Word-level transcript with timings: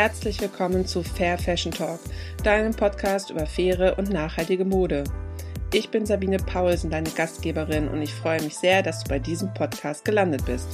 herzlich 0.00 0.40
willkommen 0.40 0.86
zu 0.86 1.02
Fair 1.02 1.36
Fashion 1.36 1.72
Talk, 1.72 2.00
deinem 2.42 2.74
Podcast 2.74 3.28
über 3.28 3.44
faire 3.44 3.98
und 3.98 4.08
nachhaltige 4.08 4.64
Mode. 4.64 5.04
Ich 5.74 5.90
bin 5.90 6.06
Sabine 6.06 6.38
Paulsen, 6.38 6.88
deine 6.88 7.10
Gastgeberin, 7.10 7.86
und 7.86 8.00
ich 8.00 8.14
freue 8.14 8.40
mich 8.40 8.56
sehr, 8.56 8.82
dass 8.82 9.04
du 9.04 9.10
bei 9.10 9.18
diesem 9.18 9.52
Podcast 9.52 10.06
gelandet 10.06 10.46
bist. 10.46 10.68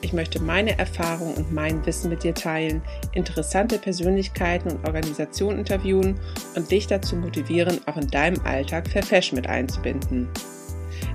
Ich 0.00 0.14
möchte 0.14 0.40
meine 0.40 0.78
Erfahrungen 0.78 1.34
und 1.34 1.52
mein 1.52 1.84
Wissen 1.84 2.08
mit 2.08 2.22
dir 2.22 2.32
teilen, 2.32 2.80
interessante 3.12 3.78
Persönlichkeiten 3.78 4.70
und 4.70 4.86
Organisationen 4.86 5.58
interviewen 5.58 6.18
und 6.56 6.70
dich 6.70 6.86
dazu 6.86 7.16
motivieren, 7.16 7.80
auch 7.84 7.98
in 7.98 8.08
deinem 8.08 8.40
Alltag 8.46 8.88
Fair 8.88 9.02
Fashion 9.02 9.36
mit 9.36 9.46
einzubinden. 9.46 10.30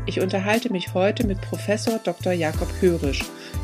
Ich 0.05 0.19
unterhalte 0.19 0.71
mich 0.71 0.93
heute 0.93 1.25
mit 1.27 1.39
Professor 1.41 1.99
Dr. 2.03 2.33
Jakob 2.33 2.69
Hörisch, 2.79 3.23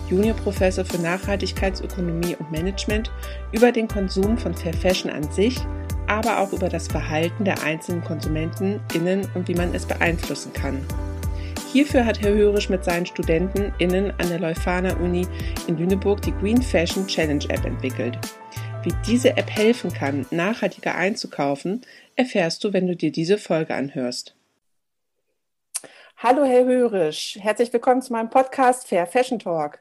Juniorprofessor 0.09 0.85
für 0.85 0.99
Nachhaltigkeitsökonomie 0.99 2.35
und 2.35 2.51
Management, 2.51 3.11
über 3.51 3.71
den 3.71 3.87
Konsum 3.87 4.37
von 4.37 4.53
Fair 4.53 4.73
Fashion 4.73 5.09
an 5.11 5.31
sich, 5.31 5.57
aber 6.07 6.39
auch 6.39 6.53
über 6.53 6.69
das 6.69 6.87
Verhalten 6.87 7.45
der 7.45 7.63
einzelnen 7.63 8.03
Konsumenten 8.03 8.79
innen 8.93 9.27
und 9.33 9.47
wie 9.47 9.55
man 9.55 9.73
es 9.73 9.85
beeinflussen 9.85 10.53
kann. 10.53 10.85
Hierfür 11.73 12.05
hat 12.05 12.21
Herr 12.21 12.33
Hörisch 12.33 12.69
mit 12.69 12.85
seinen 12.85 13.05
Studenten 13.05 13.73
innen 13.79 14.13
an 14.19 14.29
der 14.29 14.39
Leuphana 14.39 14.95
Uni 14.97 15.27
in 15.67 15.77
Lüneburg 15.77 16.21
die 16.21 16.31
Green 16.31 16.61
Fashion 16.61 17.05
Challenge 17.07 17.43
App 17.49 17.65
entwickelt. 17.65 18.17
Wie 18.83 18.93
diese 19.05 19.35
App 19.35 19.49
helfen 19.49 19.91
kann, 19.91 20.25
nachhaltiger 20.29 20.95
einzukaufen, 20.95 21.81
erfährst 22.15 22.63
du, 22.63 22.71
wenn 22.71 22.87
du 22.87 22.95
dir 22.95 23.11
diese 23.11 23.37
Folge 23.37 23.73
anhörst. 23.73 24.34
Hallo, 26.17 26.45
Herr 26.45 26.63
Hörisch. 26.63 27.37
Herzlich 27.41 27.73
willkommen 27.73 28.01
zu 28.01 28.13
meinem 28.13 28.29
Podcast 28.29 28.87
Fair 28.87 29.05
Fashion 29.05 29.37
Talk. 29.37 29.79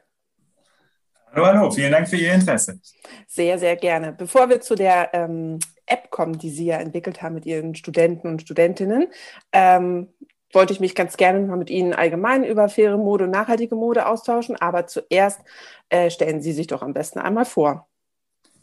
Hallo, 1.31 1.45
hallo. 1.45 1.71
Vielen 1.71 1.93
Dank 1.93 2.09
für 2.09 2.17
Ihr 2.17 2.33
Interesse. 2.33 2.79
Sehr, 3.25 3.57
sehr 3.57 3.77
gerne. 3.77 4.11
Bevor 4.11 4.49
wir 4.49 4.59
zu 4.59 4.75
der 4.75 5.13
ähm, 5.13 5.59
App 5.85 6.09
kommen, 6.11 6.37
die 6.37 6.49
Sie 6.49 6.65
ja 6.65 6.77
entwickelt 6.77 7.21
haben 7.21 7.35
mit 7.35 7.45
Ihren 7.45 7.73
Studenten 7.73 8.27
und 8.27 8.41
Studentinnen, 8.41 9.07
ähm, 9.53 10.13
wollte 10.51 10.73
ich 10.73 10.81
mich 10.81 10.93
ganz 10.93 11.15
gerne 11.15 11.39
mal 11.39 11.55
mit 11.55 11.69
Ihnen 11.69 11.93
allgemein 11.93 12.43
über 12.43 12.67
faire 12.67 12.97
Mode 12.97 13.23
und 13.23 13.31
nachhaltige 13.31 13.75
Mode 13.75 14.05
austauschen. 14.05 14.57
Aber 14.57 14.87
zuerst 14.87 15.39
äh, 15.87 16.09
stellen 16.09 16.41
Sie 16.41 16.51
sich 16.51 16.67
doch 16.67 16.81
am 16.81 16.93
besten 16.93 17.19
einmal 17.19 17.45
vor. 17.45 17.87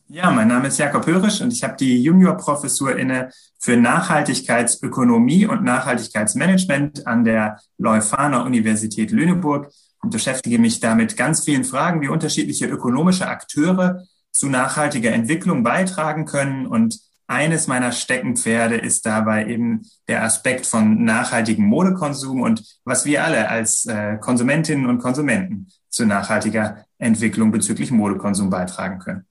Ja, 0.08 0.30
mein 0.30 0.48
Name 0.48 0.68
ist 0.68 0.78
Jakob 0.78 1.06
Hörisch 1.06 1.40
und 1.40 1.52
ich 1.52 1.62
habe 1.62 1.76
die 1.76 2.02
Juniorprofessur 2.02 2.96
inne 2.96 3.30
für 3.58 3.76
Nachhaltigkeitsökonomie 3.76 5.46
und 5.46 5.62
Nachhaltigkeitsmanagement 5.62 7.06
an 7.06 7.24
der 7.24 7.60
Leuphana 7.78 8.42
Universität 8.42 9.10
Lüneburg 9.10 9.72
und 10.02 10.10
beschäftige 10.10 10.58
mich 10.58 10.80
damit 10.80 11.16
ganz 11.16 11.44
vielen 11.44 11.64
Fragen, 11.64 12.00
wie 12.02 12.08
unterschiedliche 12.08 12.66
ökonomische 12.66 13.28
Akteure 13.28 14.02
zu 14.30 14.48
nachhaltiger 14.48 15.12
Entwicklung 15.12 15.62
beitragen 15.62 16.24
können. 16.24 16.66
Und 16.66 16.98
eines 17.26 17.66
meiner 17.66 17.92
Steckenpferde 17.92 18.76
ist 18.76 19.06
dabei 19.06 19.46
eben 19.46 19.82
der 20.08 20.24
Aspekt 20.24 20.66
von 20.66 21.04
nachhaltigem 21.04 21.64
Modekonsum 21.64 22.42
und 22.42 22.80
was 22.84 23.04
wir 23.04 23.24
alle 23.24 23.48
als 23.48 23.86
äh, 23.86 24.18
Konsumentinnen 24.18 24.86
und 24.86 24.98
Konsumenten 24.98 25.68
zu 25.88 26.04
nachhaltiger 26.04 26.84
Entwicklung 26.98 27.52
bezüglich 27.52 27.90
Modekonsum 27.90 28.50
beitragen 28.50 28.98
können. 28.98 29.26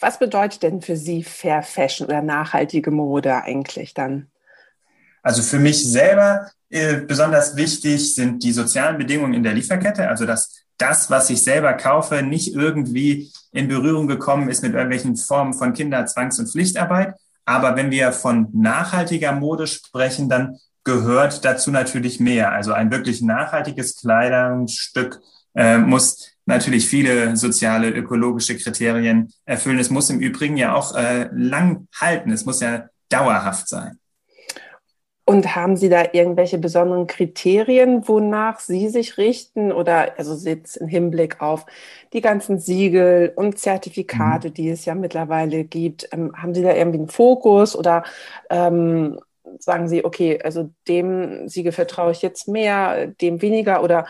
Was 0.00 0.18
bedeutet 0.18 0.62
denn 0.62 0.80
für 0.80 0.96
Sie 0.96 1.22
Fair 1.22 1.62
Fashion 1.62 2.06
oder 2.06 2.22
nachhaltige 2.22 2.90
Mode 2.90 3.42
eigentlich 3.42 3.94
dann? 3.94 4.28
Also 5.22 5.42
für 5.42 5.58
mich 5.58 5.90
selber 5.90 6.50
äh, 6.70 6.96
besonders 6.96 7.56
wichtig 7.56 8.14
sind 8.14 8.42
die 8.42 8.52
sozialen 8.52 8.96
Bedingungen 8.96 9.34
in 9.34 9.42
der 9.42 9.52
Lieferkette, 9.52 10.08
also 10.08 10.24
dass 10.24 10.60
das, 10.78 11.10
was 11.10 11.28
ich 11.28 11.42
selber 11.42 11.74
kaufe, 11.74 12.22
nicht 12.22 12.54
irgendwie 12.54 13.30
in 13.52 13.68
Berührung 13.68 14.06
gekommen 14.06 14.48
ist 14.48 14.62
mit 14.62 14.72
irgendwelchen 14.72 15.16
Formen 15.16 15.52
von 15.52 15.74
Kinder-, 15.74 16.06
Zwangs- 16.06 16.38
und 16.38 16.48
Pflichtarbeit. 16.50 17.14
Aber 17.44 17.76
wenn 17.76 17.90
wir 17.90 18.12
von 18.12 18.48
nachhaltiger 18.52 19.32
Mode 19.32 19.66
sprechen, 19.66 20.28
dann 20.28 20.58
gehört 20.84 21.44
dazu 21.44 21.70
natürlich 21.70 22.20
mehr. 22.20 22.52
Also 22.52 22.72
ein 22.72 22.90
wirklich 22.90 23.20
nachhaltiges 23.20 23.96
Kleidungsstück 23.96 25.20
äh, 25.54 25.76
muss 25.76 26.30
natürlich 26.50 26.86
viele 26.86 27.36
soziale, 27.36 27.90
ökologische 27.90 28.56
Kriterien 28.56 29.32
erfüllen. 29.44 29.78
Es 29.78 29.90
muss 29.90 30.10
im 30.10 30.20
Übrigen 30.20 30.56
ja 30.56 30.74
auch 30.74 30.94
äh, 30.94 31.28
lang 31.32 31.88
halten. 31.98 32.30
Es 32.30 32.44
muss 32.44 32.60
ja 32.60 32.88
dauerhaft 33.08 33.68
sein. 33.68 33.98
Und 35.24 35.54
haben 35.54 35.76
Sie 35.76 35.88
da 35.88 36.06
irgendwelche 36.12 36.58
besonderen 36.58 37.06
Kriterien, 37.06 38.08
wonach 38.08 38.58
Sie 38.58 38.88
sich 38.88 39.16
richten 39.16 39.70
oder 39.70 40.18
also 40.18 40.34
jetzt 40.48 40.76
im 40.76 40.88
Hinblick 40.88 41.40
auf 41.40 41.66
die 42.12 42.20
ganzen 42.20 42.58
Siegel 42.58 43.32
und 43.36 43.56
Zertifikate, 43.56 44.48
mhm. 44.48 44.54
die 44.54 44.70
es 44.70 44.86
ja 44.86 44.96
mittlerweile 44.96 45.62
gibt? 45.62 46.08
Ähm, 46.12 46.32
haben 46.36 46.52
Sie 46.52 46.62
da 46.62 46.74
irgendwie 46.74 46.98
einen 46.98 47.08
Fokus 47.08 47.76
oder 47.76 48.02
ähm, 48.50 49.20
sagen 49.60 49.88
Sie, 49.88 50.04
okay, 50.04 50.40
also 50.42 50.70
dem 50.88 51.48
Siegel 51.48 51.70
vertraue 51.70 52.10
ich 52.10 52.22
jetzt 52.22 52.48
mehr, 52.48 53.06
dem 53.06 53.40
weniger 53.40 53.84
oder 53.84 54.06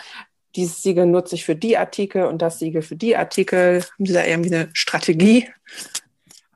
dieses 0.57 0.83
Siegel 0.83 1.07
nutze 1.07 1.35
ich 1.35 1.45
für 1.45 1.57
die 1.57 1.77
Artikel 1.77 2.25
und 2.25 2.43
das 2.43 2.59
Siegel 2.59 2.83
für 2.83 2.97
die 2.97 3.17
Artikel. 3.17 3.83
Haben 3.83 4.07
Sie 4.07 4.13
da 4.13 4.25
irgendwie 4.25 4.55
eine 4.55 4.69
Strategie? 4.73 5.49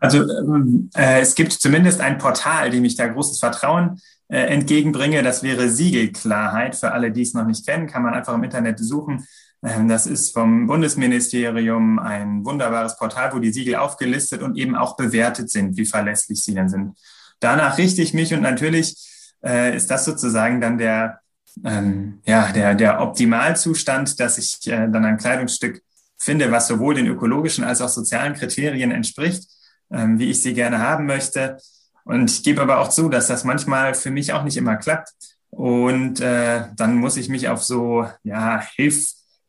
Also 0.00 0.22
ähm, 0.22 0.90
äh, 0.94 1.20
es 1.20 1.34
gibt 1.34 1.52
zumindest 1.52 2.00
ein 2.00 2.18
Portal, 2.18 2.70
dem 2.70 2.84
ich 2.84 2.96
da 2.96 3.06
großes 3.06 3.38
Vertrauen 3.38 4.00
äh, 4.28 4.38
entgegenbringe. 4.38 5.22
Das 5.22 5.42
wäre 5.42 5.68
Siegelklarheit. 5.68 6.76
Für 6.76 6.92
alle, 6.92 7.10
die 7.10 7.22
es 7.22 7.34
noch 7.34 7.46
nicht 7.46 7.66
kennen, 7.66 7.86
kann 7.86 8.02
man 8.02 8.14
einfach 8.14 8.34
im 8.34 8.44
Internet 8.44 8.78
suchen. 8.78 9.26
Ähm, 9.64 9.88
das 9.88 10.06
ist 10.06 10.34
vom 10.34 10.66
Bundesministerium 10.66 11.98
ein 11.98 12.44
wunderbares 12.44 12.98
Portal, 12.98 13.32
wo 13.32 13.38
die 13.38 13.52
Siegel 13.52 13.76
aufgelistet 13.76 14.42
und 14.42 14.56
eben 14.56 14.76
auch 14.76 14.96
bewertet 14.96 15.50
sind, 15.50 15.76
wie 15.76 15.86
verlässlich 15.86 16.42
sie 16.42 16.54
denn 16.54 16.68
sind. 16.68 16.98
Danach 17.40 17.78
richte 17.78 18.02
ich 18.02 18.14
mich 18.14 18.34
und 18.34 18.42
natürlich 18.42 18.96
äh, 19.44 19.74
ist 19.76 19.90
das 19.90 20.04
sozusagen 20.04 20.60
dann 20.60 20.78
der 20.78 21.20
ähm, 21.64 22.20
ja, 22.26 22.52
der, 22.52 22.74
der 22.74 23.00
Optimalzustand, 23.00 24.18
dass 24.18 24.38
ich 24.38 24.66
äh, 24.66 24.88
dann 24.88 25.04
ein 25.04 25.18
Kleidungsstück 25.18 25.82
finde, 26.18 26.50
was 26.50 26.68
sowohl 26.68 26.94
den 26.94 27.06
ökologischen 27.06 27.64
als 27.64 27.80
auch 27.80 27.88
sozialen 27.88 28.34
Kriterien 28.34 28.90
entspricht, 28.90 29.44
ähm, 29.90 30.18
wie 30.18 30.30
ich 30.30 30.42
sie 30.42 30.54
gerne 30.54 30.78
haben 30.78 31.06
möchte. 31.06 31.58
Und 32.04 32.30
ich 32.30 32.42
gebe 32.42 32.62
aber 32.62 32.80
auch 32.80 32.88
zu, 32.88 33.08
dass 33.08 33.28
das 33.28 33.44
manchmal 33.44 33.94
für 33.94 34.10
mich 34.10 34.32
auch 34.32 34.42
nicht 34.42 34.56
immer 34.56 34.76
klappt. 34.76 35.12
Und 35.50 36.20
äh, 36.20 36.64
dann 36.76 36.96
muss 36.96 37.16
ich 37.16 37.28
mich 37.28 37.48
auf 37.48 37.62
so 37.62 38.06
ja, 38.24 38.62
Hilf, 38.74 39.06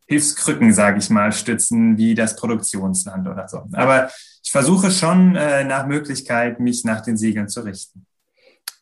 Hilfskrücken, 0.07 0.73
sage 0.73 0.99
ich 0.99 1.09
mal, 1.09 1.31
stützen, 1.31 1.97
wie 1.97 2.13
das 2.13 2.35
Produktionsland 2.35 3.27
oder 3.27 3.47
so. 3.47 3.63
Aber 3.73 4.09
ich 4.43 4.51
versuche 4.51 4.91
schon 4.91 5.35
äh, 5.35 5.63
nach 5.63 5.87
Möglichkeit, 5.87 6.59
mich 6.59 6.83
nach 6.83 7.01
den 7.01 7.17
Siegeln 7.17 7.49
zu 7.49 7.61
richten. 7.61 8.05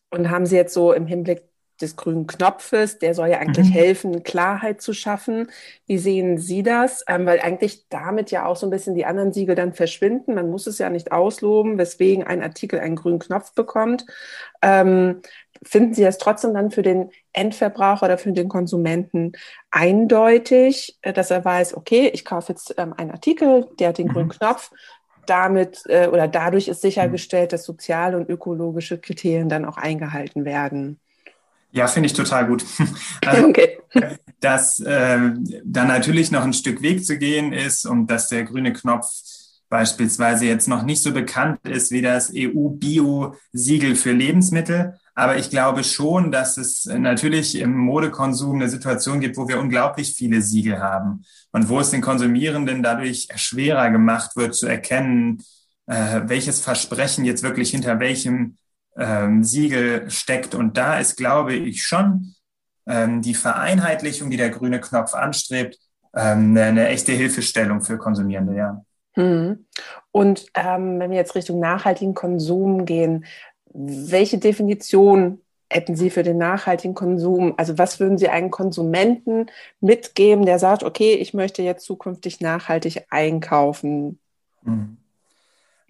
Und 0.10 0.30
haben 0.30 0.46
Sie 0.46 0.56
jetzt 0.56 0.74
so 0.74 0.92
im 0.94 1.08
Hinblick 1.08 1.44
des 1.82 1.96
grünen 1.96 2.28
Knopfes, 2.28 3.00
der 3.00 3.14
soll 3.14 3.30
ja 3.30 3.40
eigentlich 3.40 3.70
mhm. 3.70 3.74
helfen, 3.74 4.24
Klarheit 4.24 4.82
zu 4.82 4.94
schaffen. 4.94 5.50
Wie 5.86 5.98
sehen 5.98 6.38
Sie 6.38 6.64
das? 6.64 7.04
Ähm, 7.08 7.26
weil 7.26 7.40
eigentlich 7.40 7.88
damit 7.90 8.32
ja 8.32 8.46
auch 8.46 8.56
so 8.56 8.68
ein 8.68 8.70
bisschen 8.70 8.96
die 8.96 9.06
anderen 9.06 9.34
Siegel 9.34 9.56
dann 9.56 9.74
verschwinden. 9.74 10.36
Man 10.36 10.50
muss 10.50 10.68
es 10.68 10.78
ja 10.78 10.90
nicht 10.90 11.12
ausloben, 11.12 11.78
weswegen 11.78 12.24
ein 12.24 12.42
Artikel 12.44 12.80
einen 12.80 12.96
grünen 12.96 13.20
Knopf 13.20 13.54
bekommt. 13.54 14.06
Ähm, 14.62 15.22
finden 15.64 15.94
Sie 15.94 16.04
das 16.04 16.18
trotzdem 16.18 16.54
dann 16.54 16.72
für 16.72 16.82
den 16.82 17.10
Endverbraucher 17.32 18.06
oder 18.06 18.18
für 18.18 18.32
den 18.32 18.50
Konsumenten 18.50 19.34
eindeutig, 19.72 20.98
äh, 21.02 21.14
dass 21.14 21.32
er 21.32 21.44
weiß, 21.44 21.76
okay, 21.76 22.10
ich 22.14 22.26
kaufe 22.26 22.54
jetzt 22.54 22.76
ähm, 22.78 22.94
einen 22.94 23.12
Artikel, 23.12 23.68
der 23.80 23.90
hat 23.90 23.98
den 23.98 24.08
mhm. 24.08 24.14
grünen 24.14 24.30
Knopf, 24.30 24.72
damit 25.26 25.84
äh, 25.88 26.08
oder 26.08 26.28
dadurch 26.28 26.68
ist 26.68 26.82
sichergestellt, 26.82 27.54
dass 27.54 27.64
soziale 27.64 28.18
und 28.18 28.30
ökologische 28.30 29.00
Kriterien 29.00 29.50
dann 29.50 29.66
auch 29.66 29.78
eingehalten 29.78 30.46
werden. 30.46 31.00
Ja, 31.74 31.88
finde 31.88 32.08
ich 32.08 32.14
total 32.14 32.48
gut. 32.48 32.64
Also, 33.26 33.48
okay. 33.48 33.80
dass 34.40 34.80
äh, 34.80 35.32
da 35.66 35.86
natürlich 35.86 36.32
noch 36.32 36.44
ein 36.44 36.54
Stück 36.54 36.82
Weg 36.82 37.06
zu 37.06 37.18
gehen 37.18 37.52
ist 37.54 37.86
und 37.86 38.08
dass 38.08 38.28
der 38.28 38.44
grüne 38.44 38.74
Knopf 38.74 39.08
beispielsweise 39.70 40.46
jetzt 40.46 40.68
noch 40.68 40.84
nicht 40.84 41.02
so 41.02 41.14
bekannt 41.14 41.68
ist 41.68 41.92
wie 41.92 42.04
das 42.04 42.32
EU-Bio-Siegel 42.36 43.96
für 43.96 44.12
Lebensmittel. 44.12 45.00
Aber 45.16 45.38
ich 45.38 45.50
glaube 45.50 45.84
schon, 45.84 46.32
dass 46.32 46.58
es 46.58 46.86
natürlich 46.86 47.56
im 47.56 47.76
Modekonsum 47.76 48.56
eine 48.56 48.70
Situation 48.70 49.20
gibt, 49.20 49.38
wo 49.38 49.48
wir 49.48 49.60
unglaublich 49.60 50.14
viele 50.14 50.42
Siegel 50.42 50.80
haben 50.80 51.24
und 51.52 51.70
wo 51.70 51.80
es 51.80 51.90
den 51.90 52.02
Konsumierenden 52.02 52.84
dadurch 52.84 53.28
schwerer 53.36 53.90
gemacht 53.90 54.36
wird 54.36 54.54
zu 54.54 54.68
erkennen, 54.68 55.44
äh, 55.88 56.22
welches 56.26 56.60
Versprechen 56.60 57.26
jetzt 57.26 57.42
wirklich 57.42 57.72
hinter 57.72 58.00
welchem 58.00 58.58
ähm, 58.98 59.44
Siegel 59.44 60.10
steckt. 60.10 60.56
Und 60.56 60.78
da 60.78 61.00
ist, 61.00 61.18
glaube 61.18 61.54
ich, 61.54 61.84
schon 61.84 62.36
ähm, 62.86 63.22
die 63.22 63.34
Vereinheitlichung, 63.34 64.30
die 64.30 64.38
der 64.38 64.50
grüne 64.50 64.80
Knopf 64.80 65.14
anstrebt, 65.14 65.78
ähm, 66.16 66.52
eine, 66.52 66.64
eine, 66.64 66.88
echte 66.90 67.12
Hilfestellung 67.12 67.82
für 67.82 67.98
Konsumierende, 67.98 68.56
ja. 68.56 68.84
Hm. 69.14 69.66
Und 70.12 70.46
ähm, 70.56 71.00
wenn 71.00 71.12
wir 71.12 71.18
jetzt 71.18 71.36
Richtung 71.36 71.60
nachhaltigen 71.60 72.14
Konsum 72.14 72.86
gehen, 72.86 73.26
welche 73.74 74.38
Definition 74.38 75.40
hätten 75.74 75.96
Sie 75.96 76.10
für 76.10 76.24
den 76.24 76.38
nachhaltigen 76.38 76.94
Konsum? 76.94 77.56
Also 77.58 77.78
was 77.78 78.00
würden 78.00 78.18
Sie 78.18 78.30
einem 78.30 78.52
Konsumenten 78.52 79.48
mitgeben, 79.80 80.46
der 80.46 80.60
sagt, 80.60 80.84
okay, 80.84 81.16
ich 81.16 81.34
möchte 81.34 81.64
jetzt 81.64 81.86
zukünftig 81.86 82.42
nachhaltig 82.42 83.06
einkaufen? 83.10 84.20
Hm. 84.64 84.98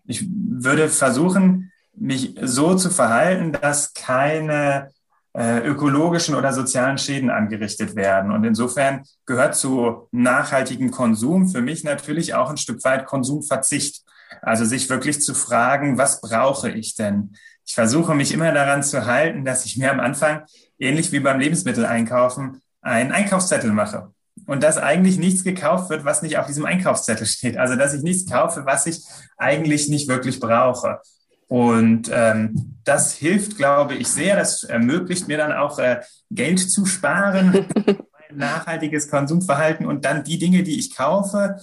ich 0.06 0.26
würde 0.32 0.90
versuchen, 0.90 1.73
mich 1.96 2.36
so 2.42 2.76
zu 2.76 2.90
verhalten, 2.90 3.52
dass 3.52 3.94
keine 3.94 4.90
äh, 5.36 5.60
ökologischen 5.60 6.36
oder 6.36 6.54
sozialen 6.54 6.98
Schäden 6.98 7.30
angerichtet 7.30 7.96
werden. 7.96 8.32
Und 8.32 8.44
insofern 8.44 9.04
gehört 9.26 9.56
zu 9.56 10.08
nachhaltigem 10.12 10.92
Konsum 10.92 11.48
für 11.50 11.62
mich 11.62 11.84
natürlich 11.84 12.34
auch 12.34 12.50
ein 12.50 12.58
Stück 12.58 12.84
weit 12.84 13.06
Konsumverzicht. 13.06 14.04
Also 14.42 14.66
sich 14.66 14.90
wirklich 14.90 15.22
zu 15.22 15.34
fragen, 15.34 15.98
was 15.98 16.22
brauche 16.22 16.70
ich 16.70 16.96
denn? 16.96 17.36
Ich 17.66 17.76
versuche 17.76 18.14
mich 18.14 18.34
immer 18.34 18.52
daran 18.52 18.84
zu 18.84 19.06
halten, 19.06 19.46
dass 19.46 19.66
ich 19.66 19.78
mir 19.78 19.92
am 19.92 20.00
Anfang, 20.00 20.44
ähnlich 20.80 21.12
wie 21.12 21.20
beim 21.20 21.40
Lebensmitteleinkaufen, 21.40 22.62
einen 22.82 23.12
Einkaufszettel 23.12 23.72
mache. 23.72 24.12
Und 24.46 24.64
dass 24.64 24.78
eigentlich 24.78 25.18
nichts 25.18 25.44
gekauft 25.44 25.90
wird, 25.90 26.04
was 26.04 26.22
nicht 26.22 26.38
auf 26.38 26.48
diesem 26.48 26.66
Einkaufszettel 26.66 27.26
steht. 27.26 27.58
Also 27.58 27.76
dass 27.76 27.94
ich 27.94 28.02
nichts 28.02 28.30
kaufe, 28.30 28.66
was 28.66 28.86
ich 28.86 29.04
eigentlich 29.38 29.88
nicht 29.88 30.08
wirklich 30.08 30.40
brauche. 30.40 31.00
Und 31.54 32.10
ähm, 32.12 32.80
das 32.84 33.14
hilft, 33.14 33.58
glaube 33.58 33.94
ich, 33.94 34.08
sehr. 34.08 34.36
Das 34.36 34.64
ermöglicht 34.64 35.28
mir 35.28 35.38
dann 35.38 35.52
auch 35.52 35.78
äh, 35.78 36.02
Geld 36.32 36.58
zu 36.58 36.88
sparen, 36.88 37.68
nachhaltiges 38.34 39.08
Konsumverhalten 39.08 39.86
und 39.86 40.04
dann 40.04 40.24
die 40.24 40.40
Dinge, 40.40 40.64
die 40.64 40.80
ich 40.80 40.96
kaufe, 40.96 41.58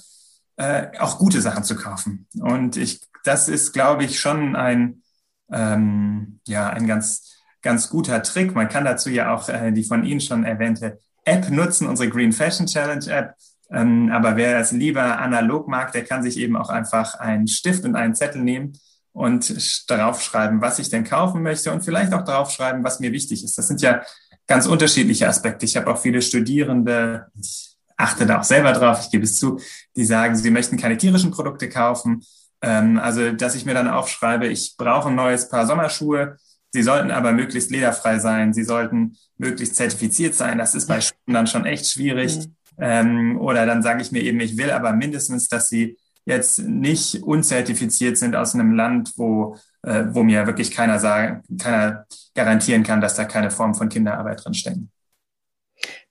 äh, 0.58 0.96
auch 1.00 1.18
gute 1.18 1.40
Sachen 1.40 1.64
zu 1.64 1.74
kaufen. 1.74 2.28
Und 2.38 2.76
ich, 2.76 3.00
das 3.24 3.48
ist, 3.48 3.72
glaube 3.72 4.04
ich, 4.04 4.20
schon 4.20 4.54
ein, 4.54 5.02
ähm, 5.50 6.38
ja, 6.46 6.70
ein 6.70 6.86
ganz, 6.86 7.42
ganz 7.60 7.90
guter 7.90 8.22
Trick. 8.22 8.54
Man 8.54 8.68
kann 8.68 8.84
dazu 8.84 9.10
ja 9.10 9.34
auch 9.34 9.48
äh, 9.48 9.72
die 9.72 9.82
von 9.82 10.04
Ihnen 10.04 10.20
schon 10.20 10.44
erwähnte 10.44 11.00
App 11.24 11.50
nutzen, 11.50 11.88
unsere 11.88 12.08
Green 12.08 12.32
Fashion 12.32 12.66
Challenge 12.66 13.06
App. 13.08 13.34
Ähm, 13.72 14.12
aber 14.12 14.36
wer 14.36 14.60
es 14.60 14.70
lieber 14.70 15.18
analog 15.18 15.66
mag, 15.66 15.90
der 15.90 16.04
kann 16.04 16.22
sich 16.22 16.36
eben 16.36 16.56
auch 16.56 16.68
einfach 16.68 17.14
einen 17.16 17.48
Stift 17.48 17.84
und 17.84 17.96
einen 17.96 18.14
Zettel 18.14 18.42
nehmen 18.42 18.74
und 19.12 19.90
draufschreiben, 19.90 20.60
was 20.60 20.78
ich 20.78 20.88
denn 20.88 21.04
kaufen 21.04 21.42
möchte 21.42 21.72
und 21.72 21.82
vielleicht 21.82 22.12
auch 22.12 22.24
draufschreiben, 22.24 22.84
was 22.84 23.00
mir 23.00 23.12
wichtig 23.12 23.44
ist. 23.44 23.58
Das 23.58 23.68
sind 23.68 23.82
ja 23.82 24.02
ganz 24.46 24.66
unterschiedliche 24.66 25.28
Aspekte. 25.28 25.64
Ich 25.64 25.76
habe 25.76 25.90
auch 25.90 25.98
viele 25.98 26.22
Studierende, 26.22 27.26
ich 27.38 27.76
achte 27.96 28.26
da 28.26 28.40
auch 28.40 28.44
selber 28.44 28.72
drauf, 28.72 29.00
ich 29.04 29.10
gebe 29.10 29.24
es 29.24 29.38
zu, 29.38 29.60
die 29.96 30.04
sagen, 30.04 30.36
sie 30.36 30.50
möchten 30.50 30.76
keine 30.76 30.96
tierischen 30.96 31.30
Produkte 31.30 31.68
kaufen. 31.68 32.24
Ähm, 32.62 32.98
also, 32.98 33.32
dass 33.32 33.54
ich 33.54 33.64
mir 33.64 33.74
dann 33.74 33.88
aufschreibe, 33.88 34.46
ich 34.46 34.76
brauche 34.76 35.08
ein 35.08 35.14
neues 35.14 35.48
Paar 35.48 35.66
Sommerschuhe. 35.66 36.36
Sie 36.72 36.82
sollten 36.82 37.10
aber 37.10 37.32
möglichst 37.32 37.70
lederfrei 37.70 38.18
sein. 38.18 38.52
Sie 38.52 38.64
sollten 38.64 39.16
möglichst 39.38 39.76
zertifiziert 39.76 40.34
sein. 40.34 40.58
Das 40.58 40.74
ist 40.74 40.86
bei 40.86 41.00
Schuhen 41.00 41.34
dann 41.34 41.46
schon 41.46 41.66
echt 41.66 41.90
schwierig. 41.90 42.38
Mhm. 42.38 42.54
Ähm, 42.78 43.40
oder 43.40 43.66
dann 43.66 43.82
sage 43.82 44.02
ich 44.02 44.12
mir 44.12 44.22
eben, 44.22 44.40
ich 44.40 44.56
will 44.56 44.70
aber 44.70 44.92
mindestens, 44.92 45.48
dass 45.48 45.68
sie 45.68 45.98
jetzt 46.24 46.60
nicht 46.60 47.22
unzertifiziert 47.22 48.18
sind 48.18 48.36
aus 48.36 48.54
einem 48.54 48.74
Land, 48.74 49.12
wo, 49.16 49.56
äh, 49.82 50.04
wo 50.10 50.22
mir 50.22 50.46
wirklich 50.46 50.70
keiner 50.70 50.98
sagen, 50.98 51.42
keiner 51.58 52.06
garantieren 52.34 52.82
kann, 52.82 53.00
dass 53.00 53.14
da 53.14 53.24
keine 53.24 53.50
Form 53.50 53.74
von 53.74 53.88
Kinderarbeit 53.88 54.44
drin 54.44 54.54
steckt. 54.54 54.78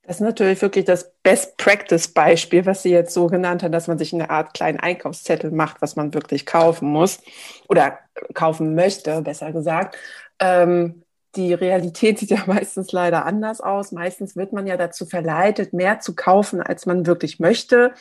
Das 0.10 0.16
ist 0.16 0.22
natürlich 0.22 0.60
wirklich 0.64 0.86
das 0.86 1.14
Best-Practice-Beispiel, 1.22 2.66
was 2.66 2.82
Sie 2.82 2.90
jetzt 2.90 3.14
so 3.14 3.28
genannt 3.28 3.62
haben, 3.62 3.72
dass 3.72 3.88
man 3.88 4.00
sich 4.00 4.12
eine 4.12 4.32
Art 4.32 4.56
kleinen 4.56 4.80
Einkaufszettel 4.80 5.52
macht, 5.52 5.84
was 5.84 5.96
man 5.96 6.16
wirklich 6.16 6.48
kaufen 6.48 6.90
muss 6.90 7.20
oder 7.68 8.00
kaufen 8.34 8.74
möchte, 8.74 9.22
besser 9.22 9.52
gesagt. 9.52 9.98
Ähm, 10.40 11.04
die 11.36 11.54
Realität 11.54 12.18
sieht 12.18 12.32
ja 12.32 12.44
meistens 12.48 12.92
leider 12.92 13.28
anders 13.28 13.62
aus. 13.62 13.92
Meistens 13.92 14.36
wird 14.36 14.52
man 14.52 14.66
ja 14.66 14.78
dazu 14.78 15.06
verleitet, 15.06 15.74
mehr 15.74 16.00
zu 16.00 16.16
kaufen, 16.16 16.60
als 16.60 16.88
man 16.88 17.06
wirklich 17.06 17.40
möchte. 17.40 17.94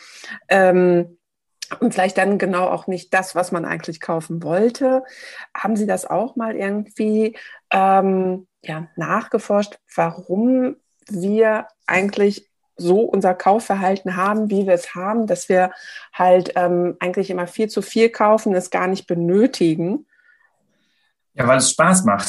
Ähm, 0.49 1.18
und 1.81 1.93
vielleicht 1.93 2.19
dann 2.19 2.39
genau 2.39 2.67
auch 2.69 2.87
nicht 2.87 3.13
das, 3.15 3.35
was 3.35 3.53
man 3.53 3.65
eigentlich 3.65 4.01
kaufen 4.01 4.43
wollte. 4.43 5.05
Haben 5.55 5.77
Sie 5.77 5.87
das 5.87 6.07
auch 6.07 6.37
mal 6.37 6.57
irgendwie 6.57 7.37
ähm, 7.73 8.47
ja, 8.63 8.89
nachgeforscht, 8.97 9.79
warum 9.95 10.77
wir 11.09 11.69
eigentlich 11.87 12.49
so 12.77 13.01
unser 13.01 13.35
Kaufverhalten 13.35 14.17
haben, 14.17 14.51
wie 14.51 14.67
wir 14.67 14.75
es 14.75 14.95
haben, 14.95 15.27
dass 15.27 15.49
wir 15.49 15.73
halt 16.13 16.53
ähm, 16.57 16.97
eigentlich 17.01 17.31
immer 17.31 17.47
viel 17.47 17.69
zu 17.69 17.83
viel 17.83 18.09
kaufen, 18.09 18.55
es 18.55 18.71
gar 18.71 18.87
nicht 18.87 19.07
benötigen 19.07 20.07
ja, 21.39 21.47
weil 21.47 21.59
es 21.59 21.71
Spaß 21.71 22.05
macht. 22.05 22.29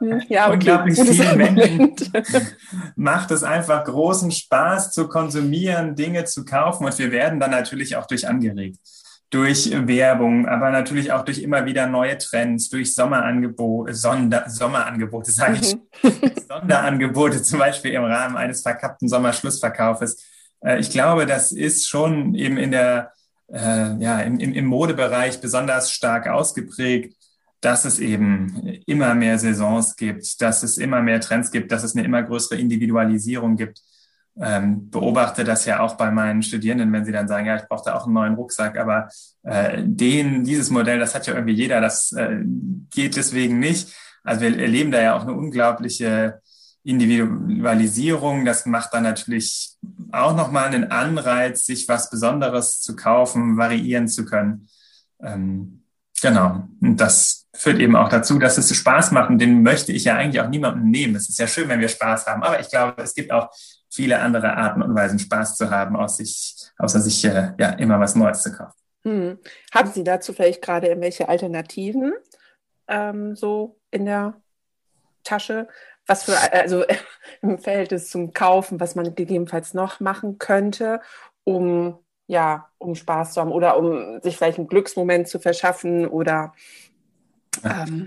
ja. 0.28 0.50
Unglaublich 0.50 1.00
vielen 1.00 1.36
Menschen 1.36 1.94
macht 2.96 3.30
es 3.30 3.44
einfach 3.44 3.84
großen 3.84 4.32
Spaß 4.32 4.90
zu 4.90 5.06
konsumieren, 5.08 5.94
Dinge 5.94 6.24
zu 6.24 6.44
kaufen 6.44 6.84
und 6.84 6.98
wir 6.98 7.12
werden 7.12 7.38
dann 7.38 7.52
natürlich 7.52 7.94
auch 7.96 8.06
durch 8.06 8.26
angeregt. 8.26 8.78
Durch 9.30 9.70
Werbung, 9.86 10.46
aber 10.46 10.70
natürlich 10.70 11.12
auch 11.12 11.24
durch 11.24 11.38
immer 11.38 11.64
wieder 11.64 11.86
neue 11.86 12.18
Trends, 12.18 12.68
durch 12.68 12.92
Sommerangebote, 12.94 13.94
Sonder, 13.94 14.44
Sommerangebote, 14.50 15.30
sage 15.30 15.58
ich, 15.62 15.74
mhm. 16.02 16.32
Sonderangebote, 16.48 17.42
zum 17.42 17.60
Beispiel 17.60 17.92
im 17.92 18.04
Rahmen 18.04 18.36
eines 18.36 18.60
verkappten 18.62 19.08
Sommerschlussverkaufes. 19.08 20.22
Äh, 20.60 20.80
ich 20.80 20.90
glaube, 20.90 21.24
das 21.24 21.52
ist 21.52 21.88
schon 21.88 22.34
eben 22.34 22.58
in 22.58 22.72
der, 22.72 23.12
äh, 23.50 23.96
ja, 24.00 24.20
im, 24.20 24.38
im 24.38 24.66
Modebereich 24.66 25.40
besonders 25.40 25.92
stark 25.92 26.28
ausgeprägt 26.28 27.14
dass 27.62 27.84
es 27.84 28.00
eben 28.00 28.80
immer 28.86 29.14
mehr 29.14 29.38
Saisons 29.38 29.96
gibt, 29.96 30.42
dass 30.42 30.62
es 30.64 30.78
immer 30.78 31.00
mehr 31.00 31.20
Trends 31.20 31.50
gibt, 31.50 31.70
dass 31.70 31.84
es 31.84 31.94
eine 31.94 32.04
immer 32.04 32.22
größere 32.22 32.58
Individualisierung 32.58 33.56
gibt. 33.56 33.80
Ähm, 34.40 34.90
beobachte 34.90 35.44
das 35.44 35.64
ja 35.64 35.80
auch 35.80 35.96
bei 35.96 36.10
meinen 36.10 36.42
Studierenden, 36.42 36.92
wenn 36.92 37.04
sie 37.04 37.12
dann 37.12 37.28
sagen, 37.28 37.46
ja, 37.46 37.56
ich 37.56 37.68
brauche 37.68 37.84
da 37.84 37.94
auch 37.94 38.06
einen 38.06 38.14
neuen 38.14 38.34
Rucksack, 38.34 38.76
aber 38.76 39.08
äh, 39.44 39.82
den, 39.84 40.42
dieses 40.42 40.70
Modell, 40.70 40.98
das 40.98 41.14
hat 41.14 41.26
ja 41.26 41.34
irgendwie 41.34 41.54
jeder, 41.54 41.80
das 41.80 42.12
äh, 42.12 42.40
geht 42.90 43.16
deswegen 43.16 43.60
nicht. 43.60 43.94
Also 44.24 44.40
wir 44.40 44.58
erleben 44.58 44.90
da 44.90 45.00
ja 45.00 45.16
auch 45.16 45.22
eine 45.22 45.34
unglaubliche 45.34 46.40
Individualisierung. 46.82 48.44
Das 48.44 48.66
macht 48.66 48.92
dann 48.92 49.04
natürlich 49.04 49.76
auch 50.10 50.34
nochmal 50.34 50.66
einen 50.66 50.90
Anreiz, 50.90 51.64
sich 51.64 51.86
was 51.88 52.10
Besonderes 52.10 52.80
zu 52.80 52.96
kaufen, 52.96 53.56
variieren 53.56 54.08
zu 54.08 54.24
können. 54.24 54.68
Ähm, 55.22 55.84
genau. 56.20 56.68
Und 56.80 56.96
das 56.96 57.41
führt 57.54 57.78
eben 57.78 57.96
auch 57.96 58.08
dazu, 58.08 58.38
dass 58.38 58.58
es 58.58 58.74
Spaß 58.74 59.12
macht 59.12 59.30
und 59.30 59.38
den 59.38 59.62
möchte 59.62 59.92
ich 59.92 60.04
ja 60.04 60.16
eigentlich 60.16 60.40
auch 60.40 60.48
niemandem 60.48 60.90
nehmen. 60.90 61.16
Es 61.16 61.28
ist 61.28 61.38
ja 61.38 61.46
schön, 61.46 61.68
wenn 61.68 61.80
wir 61.80 61.88
Spaß 61.88 62.26
haben, 62.26 62.42
aber 62.42 62.60
ich 62.60 62.68
glaube, 62.68 63.02
es 63.02 63.14
gibt 63.14 63.30
auch 63.30 63.50
viele 63.90 64.20
andere 64.20 64.56
Arten 64.56 64.82
und 64.82 64.94
Weisen, 64.94 65.18
Spaß 65.18 65.56
zu 65.56 65.70
haben, 65.70 65.96
aus 65.96 66.16
sich, 66.16 66.56
außer 66.78 67.00
sich 67.00 67.24
äh, 67.24 67.52
ja 67.58 67.70
immer 67.70 68.00
was 68.00 68.14
Neues 68.14 68.42
zu 68.42 68.52
kaufen. 68.52 68.72
Hm. 69.04 69.38
Haben 69.72 69.90
Sie 69.92 70.04
dazu 70.04 70.32
vielleicht 70.32 70.62
gerade 70.62 70.86
irgendwelche 70.86 71.28
Alternativen 71.28 72.14
ähm, 72.88 73.36
so 73.36 73.78
in 73.90 74.06
der 74.06 74.40
Tasche? 75.24 75.68
Was 76.06 76.24
für, 76.24 76.36
also 76.52 76.84
im 77.42 77.58
Verhältnis 77.58 78.08
zum 78.08 78.32
Kaufen, 78.32 78.80
was 78.80 78.94
man 78.94 79.14
gegebenenfalls 79.14 79.74
noch 79.74 80.00
machen 80.00 80.38
könnte, 80.38 81.00
um 81.44 81.98
ja, 82.28 82.70
um 82.78 82.94
Spaß 82.94 83.34
zu 83.34 83.40
haben 83.40 83.52
oder 83.52 83.76
um 83.76 84.20
sich 84.22 84.38
vielleicht 84.38 84.56
einen 84.56 84.68
Glücksmoment 84.68 85.28
zu 85.28 85.38
verschaffen 85.38 86.06
oder. 86.06 86.54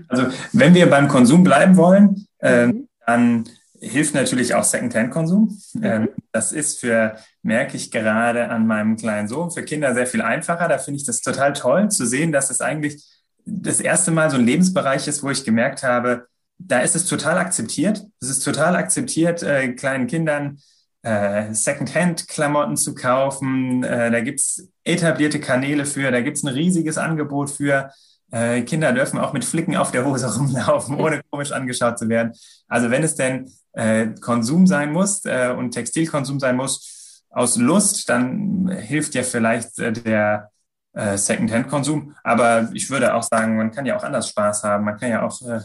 Also 0.08 0.26
wenn 0.52 0.74
wir 0.74 0.90
beim 0.90 1.08
Konsum 1.08 1.44
bleiben 1.44 1.76
wollen, 1.76 2.26
äh, 2.38 2.72
dann 3.06 3.44
hilft 3.80 4.14
natürlich 4.14 4.54
auch 4.54 4.64
Secondhand-Konsum. 4.64 5.58
Mhm. 5.74 5.84
Ähm, 5.84 6.08
das 6.32 6.52
ist 6.52 6.80
für, 6.80 7.16
merke 7.42 7.76
ich 7.76 7.90
gerade 7.90 8.48
an 8.48 8.66
meinem 8.66 8.96
kleinen 8.96 9.28
Sohn, 9.28 9.50
für 9.50 9.62
Kinder 9.62 9.94
sehr 9.94 10.06
viel 10.06 10.22
einfacher. 10.22 10.68
Da 10.68 10.78
finde 10.78 10.98
ich 10.98 11.06
das 11.06 11.20
total 11.20 11.52
toll 11.52 11.90
zu 11.90 12.06
sehen, 12.06 12.32
dass 12.32 12.50
es 12.50 12.60
eigentlich 12.60 13.04
das 13.44 13.80
erste 13.80 14.10
Mal 14.10 14.30
so 14.30 14.36
ein 14.36 14.44
Lebensbereich 14.44 15.06
ist, 15.06 15.22
wo 15.22 15.30
ich 15.30 15.44
gemerkt 15.44 15.82
habe, 15.82 16.26
da 16.58 16.80
ist 16.80 16.96
es 16.96 17.06
total 17.06 17.38
akzeptiert. 17.38 18.02
Es 18.20 18.28
ist 18.28 18.40
total 18.40 18.76
akzeptiert, 18.76 19.42
äh, 19.42 19.68
kleinen 19.74 20.06
Kindern 20.06 20.58
äh, 21.02 21.52
Secondhand-Klamotten 21.52 22.76
zu 22.76 22.94
kaufen. 22.94 23.84
Äh, 23.84 24.10
da 24.10 24.20
gibt's 24.20 24.68
etablierte 24.82 25.38
Kanäle 25.38 25.86
für, 25.86 26.10
da 26.10 26.20
gibt's 26.20 26.42
ein 26.42 26.48
riesiges 26.48 26.98
Angebot 26.98 27.50
für. 27.50 27.90
Äh, 28.30 28.62
Kinder 28.62 28.92
dürfen 28.92 29.18
auch 29.18 29.32
mit 29.32 29.44
Flicken 29.44 29.76
auf 29.76 29.92
der 29.92 30.04
Hose 30.04 30.34
rumlaufen, 30.38 30.96
ohne 30.96 31.20
komisch 31.30 31.52
angeschaut 31.52 31.98
zu 31.98 32.08
werden. 32.08 32.32
Also 32.68 32.90
wenn 32.90 33.02
es 33.02 33.14
denn 33.14 33.50
äh, 33.72 34.08
Konsum 34.20 34.66
sein 34.66 34.92
muss 34.92 35.24
äh, 35.24 35.54
und 35.56 35.72
Textilkonsum 35.72 36.40
sein 36.40 36.56
muss 36.56 37.24
aus 37.30 37.56
Lust, 37.56 38.08
dann 38.08 38.68
hilft 38.68 39.14
ja 39.14 39.22
vielleicht 39.22 39.78
äh, 39.78 39.92
der 39.92 40.50
äh, 40.94 41.18
Secondhand-Konsum. 41.18 42.14
Aber 42.24 42.70
ich 42.72 42.88
würde 42.90 43.14
auch 43.14 43.22
sagen, 43.22 43.56
man 43.56 43.70
kann 43.70 43.86
ja 43.86 43.96
auch 43.96 44.02
anders 44.02 44.30
Spaß 44.30 44.64
haben. 44.64 44.84
Man 44.84 44.96
kann 44.96 45.10
ja 45.10 45.22
auch 45.22 45.40
äh, 45.42 45.60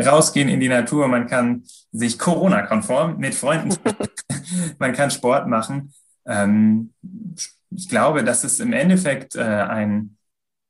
rausgehen 0.00 0.48
in 0.48 0.60
die 0.60 0.68
Natur. 0.68 1.08
Man 1.08 1.26
kann 1.26 1.64
sich 1.90 2.18
Corona-konform 2.18 3.18
mit 3.18 3.34
Freunden, 3.34 3.76
man 4.78 4.92
kann 4.92 5.10
Sport 5.10 5.48
machen. 5.48 5.92
Ähm, 6.26 6.92
ich 7.70 7.88
glaube, 7.88 8.22
dass 8.22 8.44
es 8.44 8.60
im 8.60 8.72
Endeffekt 8.72 9.34
äh, 9.34 9.42
ein 9.42 10.17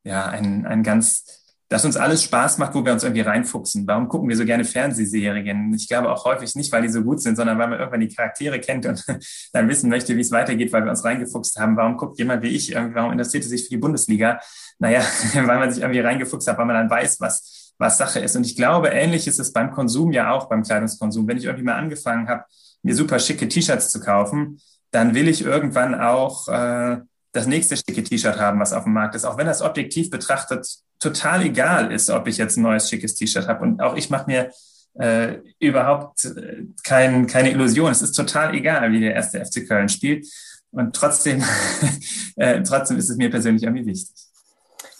ja, 0.08 0.26
ein, 0.26 0.66
ein 0.66 0.82
ganz 0.82 1.24
dass 1.68 1.84
uns 1.84 1.98
alles 1.98 2.22
Spaß 2.22 2.58
macht, 2.58 2.74
wo 2.74 2.84
wir 2.84 2.92
uns 2.92 3.02
irgendwie 3.02 3.20
reinfuchsen. 3.20 3.86
Warum 3.86 4.08
gucken 4.08 4.28
wir 4.28 4.36
so 4.36 4.46
gerne 4.46 4.64
Fernsehserien? 4.64 5.72
Ich 5.74 5.86
glaube 5.86 6.10
auch 6.10 6.24
häufig 6.24 6.54
nicht, 6.54 6.72
weil 6.72 6.80
die 6.80 6.88
so 6.88 7.02
gut 7.02 7.20
sind, 7.20 7.36
sondern 7.36 7.58
weil 7.58 7.68
man 7.68 7.78
irgendwann 7.78 8.00
die 8.00 8.08
Charaktere 8.08 8.58
kennt 8.58 8.86
und 8.86 9.04
dann 9.52 9.68
wissen 9.68 9.90
möchte, 9.90 10.16
wie 10.16 10.22
es 10.22 10.30
weitergeht, 10.30 10.72
weil 10.72 10.84
wir 10.84 10.90
uns 10.90 11.04
reingefuchst 11.04 11.60
haben. 11.60 11.76
Warum 11.76 11.98
guckt 11.98 12.18
jemand 12.18 12.42
wie 12.42 12.48
ich, 12.48 12.74
warum 12.74 13.12
interessiert 13.12 13.44
er 13.44 13.50
sich 13.50 13.64
für 13.64 13.70
die 13.70 13.76
Bundesliga? 13.76 14.40
Naja, 14.78 15.02
weil 15.34 15.58
man 15.58 15.70
sich 15.70 15.82
irgendwie 15.82 16.00
reingefuchst 16.00 16.48
hat, 16.48 16.56
weil 16.56 16.64
man 16.64 16.76
dann 16.76 16.88
weiß, 16.88 17.20
was, 17.20 17.74
was 17.76 17.98
Sache 17.98 18.20
ist. 18.20 18.34
Und 18.34 18.46
ich 18.46 18.56
glaube, 18.56 18.88
ähnlich 18.88 19.26
ist 19.26 19.38
es 19.38 19.52
beim 19.52 19.70
Konsum 19.70 20.12
ja 20.12 20.32
auch, 20.32 20.48
beim 20.48 20.62
Kleidungskonsum. 20.62 21.28
Wenn 21.28 21.36
ich 21.36 21.44
irgendwie 21.44 21.64
mal 21.64 21.76
angefangen 21.76 22.28
habe, 22.28 22.44
mir 22.82 22.94
super 22.94 23.18
schicke 23.18 23.46
T-Shirts 23.46 23.90
zu 23.90 24.00
kaufen, 24.00 24.58
dann 24.90 25.14
will 25.14 25.28
ich 25.28 25.42
irgendwann 25.42 25.94
auch 25.94 26.48
äh, 26.48 26.98
das 27.38 27.46
nächste 27.46 27.76
schicke 27.76 28.02
T-Shirt 28.02 28.38
haben, 28.38 28.58
was 28.58 28.72
auf 28.72 28.84
dem 28.84 28.92
Markt 28.92 29.14
ist. 29.14 29.24
Auch 29.24 29.38
wenn 29.38 29.46
das 29.46 29.62
objektiv 29.62 30.10
betrachtet 30.10 30.66
total 30.98 31.42
egal 31.42 31.92
ist, 31.92 32.10
ob 32.10 32.26
ich 32.26 32.36
jetzt 32.36 32.56
ein 32.56 32.62
neues 32.62 32.88
schickes 32.88 33.14
T-Shirt 33.14 33.46
habe. 33.46 33.62
Und 33.62 33.80
auch 33.80 33.96
ich 33.96 34.10
mache 34.10 34.26
mir 34.26 34.50
äh, 34.94 35.38
überhaupt 35.60 36.24
äh, 36.24 36.64
kein, 36.82 37.26
keine 37.26 37.50
Illusion. 37.50 37.90
Es 37.92 38.02
ist 38.02 38.12
total 38.12 38.54
egal, 38.54 38.90
wie 38.92 39.00
der 39.00 39.14
erste 39.14 39.44
FC 39.44 39.66
Köln 39.66 39.88
spielt. 39.88 40.26
Und 40.72 40.94
trotzdem, 40.94 41.42
äh, 42.36 42.62
trotzdem 42.62 42.98
ist 42.98 43.08
es 43.08 43.16
mir 43.16 43.30
persönlich 43.30 43.62
irgendwie 43.62 43.86
wichtig. 43.86 44.28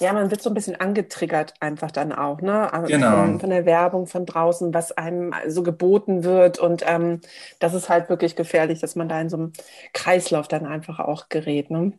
Ja, 0.01 0.13
man 0.13 0.31
wird 0.31 0.41
so 0.41 0.51
ein 0.51 0.55
bisschen 0.55 0.77
angetriggert 0.77 1.55
einfach 1.59 1.91
dann 1.91 2.13
auch, 2.13 2.41
ne? 2.41 2.73
Also 2.73 2.87
genau. 2.87 3.17
Von, 3.17 3.41
von, 3.41 3.51
der 3.51 3.67
Werbung 3.67 4.07
von 4.07 4.27
draußen, 4.27 4.73
was 4.73 4.93
einem 4.93 5.35
so 5.49 5.65
geboten 5.65 6.23
wird. 6.23 6.61
Und 6.61 6.85
ähm, 6.87 7.21
das 7.59 7.75
ist 7.75 7.89
halt 7.89 8.09
wirklich 8.09 8.37
gefährlich, 8.37 8.81
dass 8.81 8.95
man 8.95 9.09
da 9.09 9.21
in 9.21 9.29
so 9.29 9.37
einem 9.37 9.53
Kreislauf 9.95 10.47
dann 10.47 10.67
einfach 10.67 11.01
auch 11.01 11.29
gerät. 11.29 11.71
Ne? 11.71 11.99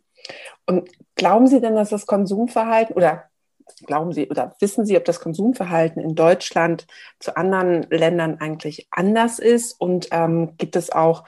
Und 0.66 0.88
glauben 1.14 1.46
Sie 1.46 1.60
denn, 1.60 1.74
dass 1.74 1.90
das 1.90 2.06
Konsumverhalten 2.06 2.94
oder 2.94 3.24
glauben 3.86 4.12
Sie 4.12 4.28
oder 4.28 4.54
wissen 4.60 4.84
Sie, 4.84 4.96
ob 4.96 5.04
das 5.04 5.20
Konsumverhalten 5.20 6.02
in 6.02 6.14
Deutschland 6.14 6.86
zu 7.18 7.36
anderen 7.36 7.82
Ländern 7.90 8.38
eigentlich 8.40 8.88
anders 8.90 9.38
ist? 9.38 9.80
Und 9.80 10.08
ähm, 10.10 10.56
gibt 10.58 10.76
es 10.76 10.90
auch 10.90 11.24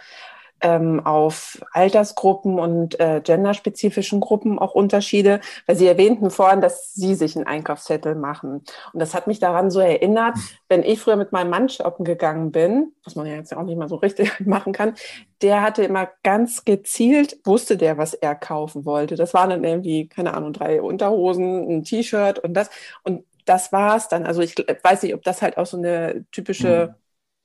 ähm, 0.63 1.05
auf 1.05 1.61
Altersgruppen 1.73 2.59
und 2.59 2.99
äh, 3.01 3.21
genderspezifischen 3.23 4.21
Gruppen 4.21 4.59
auch 4.59 4.75
Unterschiede, 4.75 5.41
weil 5.67 5.77
Sie 5.77 5.87
erwähnten 5.87 6.31
vorhin, 6.31 6.61
dass 6.61 6.95
Sie 6.95 7.15
sich 7.15 7.37
einen 7.37 7.47
Einkaufszettel 7.47 8.15
machen. 8.15 8.65
Und 8.93 9.01
das 9.01 9.15
hat 9.15 9.27
mich 9.27 9.41
daran 9.41 9.71
so 9.71 9.81
erinnert, 9.81 10.37
wenn 10.69 10.83
ich 10.83 11.01
früher 11.01 11.17
mit 11.17 11.33
meinem 11.33 11.51
Mann 11.51 11.69
shoppen 11.69 12.05
gegangen 12.05 12.53
bin, 12.53 12.93
was 13.05 13.17
man 13.17 13.27
ja 13.27 13.35
jetzt 13.35 13.55
auch 13.57 13.63
nicht 13.63 13.77
mal 13.77 13.89
so 13.89 13.97
richtig 13.97 14.41
machen 14.47 14.73
kann, 14.73 14.95
der 15.43 15.63
hatte 15.63 15.83
immer 15.83 16.09
ganz 16.23 16.65
gezielt, 16.65 17.39
wusste 17.45 17.77
der, 17.77 17.99
was 17.99 18.15
er 18.15 18.35
kaufen 18.35 18.85
wollte. 18.85 19.17
Das 19.17 19.35
waren 19.35 19.51
dann 19.51 19.65
irgendwie, 19.65 20.09
keine 20.09 20.35
Ahnung, 20.35 20.53
drei 20.53 20.81
Unterhosen, 20.81 21.69
ein 21.69 21.85
T-Shirt 21.85 22.39
und 22.39 22.55
das. 22.55 22.71
Und 23.03 23.25
das 23.45 23.73
war's 23.73 24.09
dann. 24.09 24.25
Also 24.25 24.41
ich 24.41 24.55
weiß 24.57 25.03
nicht, 25.03 25.15
ob 25.15 25.23
das 25.23 25.43
halt 25.43 25.59
auch 25.59 25.67
so 25.67 25.77
eine 25.77 26.25
typische 26.31 26.95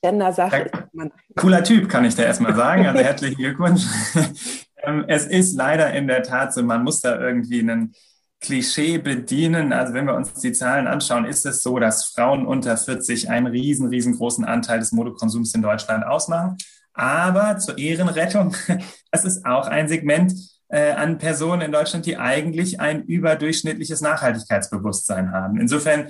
Gender-Sache. 0.01 0.69
Cooler 1.35 1.63
Typ, 1.63 1.89
kann 1.89 2.05
ich 2.05 2.15
da 2.15 2.23
erstmal 2.23 2.55
sagen. 2.55 2.85
Also 2.85 2.99
herzlichen 3.03 3.37
Glückwunsch. 3.37 3.83
Ähm, 4.83 5.05
es 5.07 5.25
ist 5.25 5.55
leider 5.55 5.91
in 5.93 6.07
der 6.07 6.21
Tat 6.21 6.53
so, 6.53 6.61
man 6.61 6.83
muss 6.83 7.01
da 7.01 7.19
irgendwie 7.19 7.59
einen 7.59 7.93
Klischee 8.39 8.99
bedienen. 8.99 9.73
Also 9.73 9.93
wenn 9.93 10.05
wir 10.05 10.15
uns 10.15 10.33
die 10.33 10.53
Zahlen 10.53 10.87
anschauen, 10.87 11.25
ist 11.25 11.45
es 11.45 11.63
so, 11.63 11.79
dass 11.79 12.05
Frauen 12.05 12.45
unter 12.45 12.77
40 12.77 13.29
einen 13.29 13.47
riesen, 13.47 13.87
riesengroßen 13.87 14.45
Anteil 14.45 14.79
des 14.79 14.91
Modekonsums 14.91 15.53
in 15.55 15.61
Deutschland 15.61 16.05
ausmachen. 16.05 16.57
Aber 16.93 17.57
zur 17.57 17.77
Ehrenrettung, 17.77 18.55
das 19.11 19.25
ist 19.25 19.45
auch 19.45 19.67
ein 19.67 19.87
Segment 19.87 20.33
äh, 20.69 20.91
an 20.91 21.17
Personen 21.17 21.61
in 21.61 21.71
Deutschland, 21.71 22.05
die 22.05 22.17
eigentlich 22.17 22.79
ein 22.79 23.03
überdurchschnittliches 23.03 24.01
Nachhaltigkeitsbewusstsein 24.01 25.31
haben. 25.31 25.59
Insofern 25.59 26.09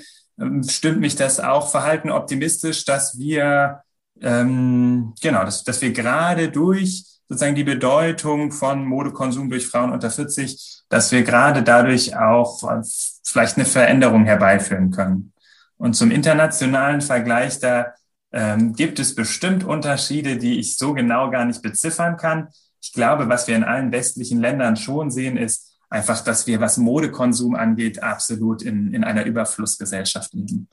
stimmt 0.68 1.00
mich 1.00 1.16
das 1.16 1.40
auch 1.40 1.70
verhalten 1.70 2.12
optimistisch, 2.12 2.86
dass 2.86 3.18
wir 3.18 3.82
ähm, 4.22 5.14
genau, 5.22 5.44
dass, 5.44 5.64
dass 5.64 5.82
wir 5.82 5.92
gerade 5.92 6.50
durch 6.50 7.04
sozusagen 7.28 7.56
die 7.56 7.64
Bedeutung 7.64 8.52
von 8.52 8.86
Modekonsum 8.86 9.50
durch 9.50 9.68
Frauen 9.68 9.92
unter 9.92 10.10
40, 10.10 10.84
dass 10.90 11.12
wir 11.12 11.24
gerade 11.24 11.62
dadurch 11.62 12.16
auch 12.16 12.64
äh, 12.64 12.82
vielleicht 13.24 13.58
eine 13.58 13.66
Veränderung 13.66 14.26
herbeiführen 14.26 14.92
können. 14.92 15.34
Und 15.78 15.96
zum 15.96 16.10
internationalen 16.10 17.02
Vergleich, 17.02 17.60
da 17.60 17.94
ähm, 18.32 18.74
gibt 18.74 19.00
es 19.00 19.14
bestimmt 19.14 19.64
Unterschiede, 19.64 20.38
die 20.38 20.60
ich 20.60 20.78
so 20.78 20.94
genau 20.94 21.30
gar 21.30 21.46
nicht 21.46 21.62
beziffern 21.62 22.18
kann. 22.18 22.48
Ich 22.82 22.94
glaube, 22.94 23.30
was 23.30 23.48
wir 23.48 23.56
in 23.56 23.64
allen 23.64 23.92
westlichen 23.92 24.40
Ländern 24.40 24.76
schon 24.76 25.12
sehen, 25.12 25.38
ist, 25.38 25.67
einfach, 25.90 26.24
dass 26.24 26.48
wir, 26.48 26.60
was 26.60 26.78
Modekonsum 26.78 27.56
angeht, 27.56 28.04
absolut 28.04 28.62
in, 28.62 28.94
in 28.94 29.04
einer 29.04 29.26
Überflussgesellschaft 29.26 30.34
liegen. 30.34 30.68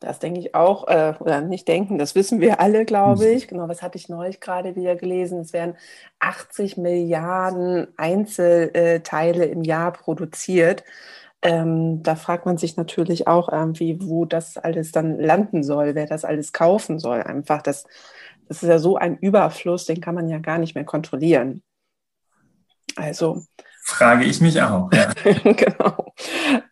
Das 0.00 0.20
denke 0.20 0.38
ich 0.38 0.54
auch, 0.54 0.86
äh, 0.86 1.14
oder 1.18 1.40
nicht 1.40 1.66
denken, 1.66 1.98
das 1.98 2.14
wissen 2.14 2.40
wir 2.40 2.60
alle, 2.60 2.84
glaube 2.84 3.26
mhm. 3.26 3.36
ich. 3.36 3.48
Genau, 3.48 3.68
was 3.68 3.82
hatte 3.82 3.98
ich 3.98 4.08
neulich 4.08 4.40
gerade 4.40 4.76
wieder 4.76 4.94
gelesen? 4.94 5.40
Es 5.40 5.52
werden 5.52 5.76
80 6.20 6.76
Milliarden 6.76 7.88
Einzelteile 7.96 9.46
im 9.46 9.62
Jahr 9.62 9.92
produziert. 9.92 10.84
Ähm, 11.42 12.02
da 12.02 12.14
fragt 12.14 12.46
man 12.46 12.58
sich 12.58 12.76
natürlich 12.76 13.26
auch 13.26 13.48
irgendwie, 13.48 13.98
wo 14.00 14.24
das 14.24 14.56
alles 14.56 14.92
dann 14.92 15.18
landen 15.18 15.64
soll, 15.64 15.94
wer 15.96 16.06
das 16.06 16.24
alles 16.24 16.52
kaufen 16.52 17.00
soll. 17.00 17.22
Einfach, 17.22 17.62
das, 17.62 17.84
das 18.46 18.62
ist 18.62 18.68
ja 18.68 18.78
so 18.78 18.96
ein 18.96 19.18
Überfluss, 19.18 19.84
den 19.84 20.00
kann 20.00 20.14
man 20.14 20.28
ja 20.28 20.38
gar 20.38 20.58
nicht 20.58 20.76
mehr 20.76 20.84
kontrollieren. 20.84 21.62
Also. 22.96 23.42
Frage 23.82 24.24
ich 24.24 24.40
mich 24.40 24.60
auch. 24.60 24.90
Ja. 24.92 25.12
genau. 25.44 26.12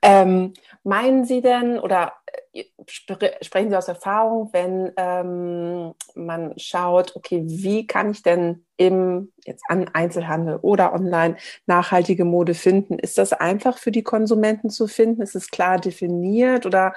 Ähm, 0.02 0.52
meinen 0.85 1.25
Sie 1.25 1.40
denn 1.40 1.78
oder 1.78 2.12
äh, 2.52 2.64
sprechen 2.87 3.70
Sie 3.70 3.76
aus 3.76 3.88
Erfahrung, 3.88 4.50
wenn 4.52 4.92
ähm, 4.96 5.94
man 6.14 6.52
schaut, 6.58 7.16
okay, 7.16 7.42
wie 7.46 7.87
kann 7.87 8.11
ich 8.11 8.23
denn 8.23 8.66
im 8.76 9.32
jetzt 9.44 9.64
an 9.68 9.88
Einzelhandel 9.94 10.56
oder 10.56 10.92
online 10.92 11.37
nachhaltige 11.66 12.26
Mode 12.26 12.52
finden? 12.52 12.99
Ist 12.99 13.16
das 13.16 13.32
einfach 13.32 13.78
für 13.78 13.90
die 13.90 14.02
Konsumenten 14.02 14.68
zu 14.68 14.87
finden? 14.87 15.23
Ist 15.23 15.37
es 15.37 15.50
klar 15.50 15.78
definiert 15.78 16.66
oder 16.66 16.92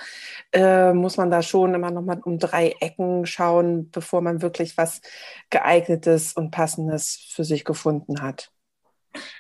äh, 0.51 0.91
muss 0.93 1.15
man 1.15 1.31
da 1.31 1.41
schon 1.41 1.73
immer 1.73 1.91
noch 1.91 2.03
mal 2.03 2.19
um 2.23 2.39
drei 2.39 2.75
Ecken 2.81 3.25
schauen, 3.25 3.89
bevor 3.91 4.21
man 4.21 4.41
wirklich 4.41 4.77
was 4.77 5.01
geeignetes 5.49 6.33
und 6.33 6.51
passendes 6.51 7.27
für 7.33 7.45
sich 7.45 7.63
gefunden 7.63 8.21
hat? 8.21 8.51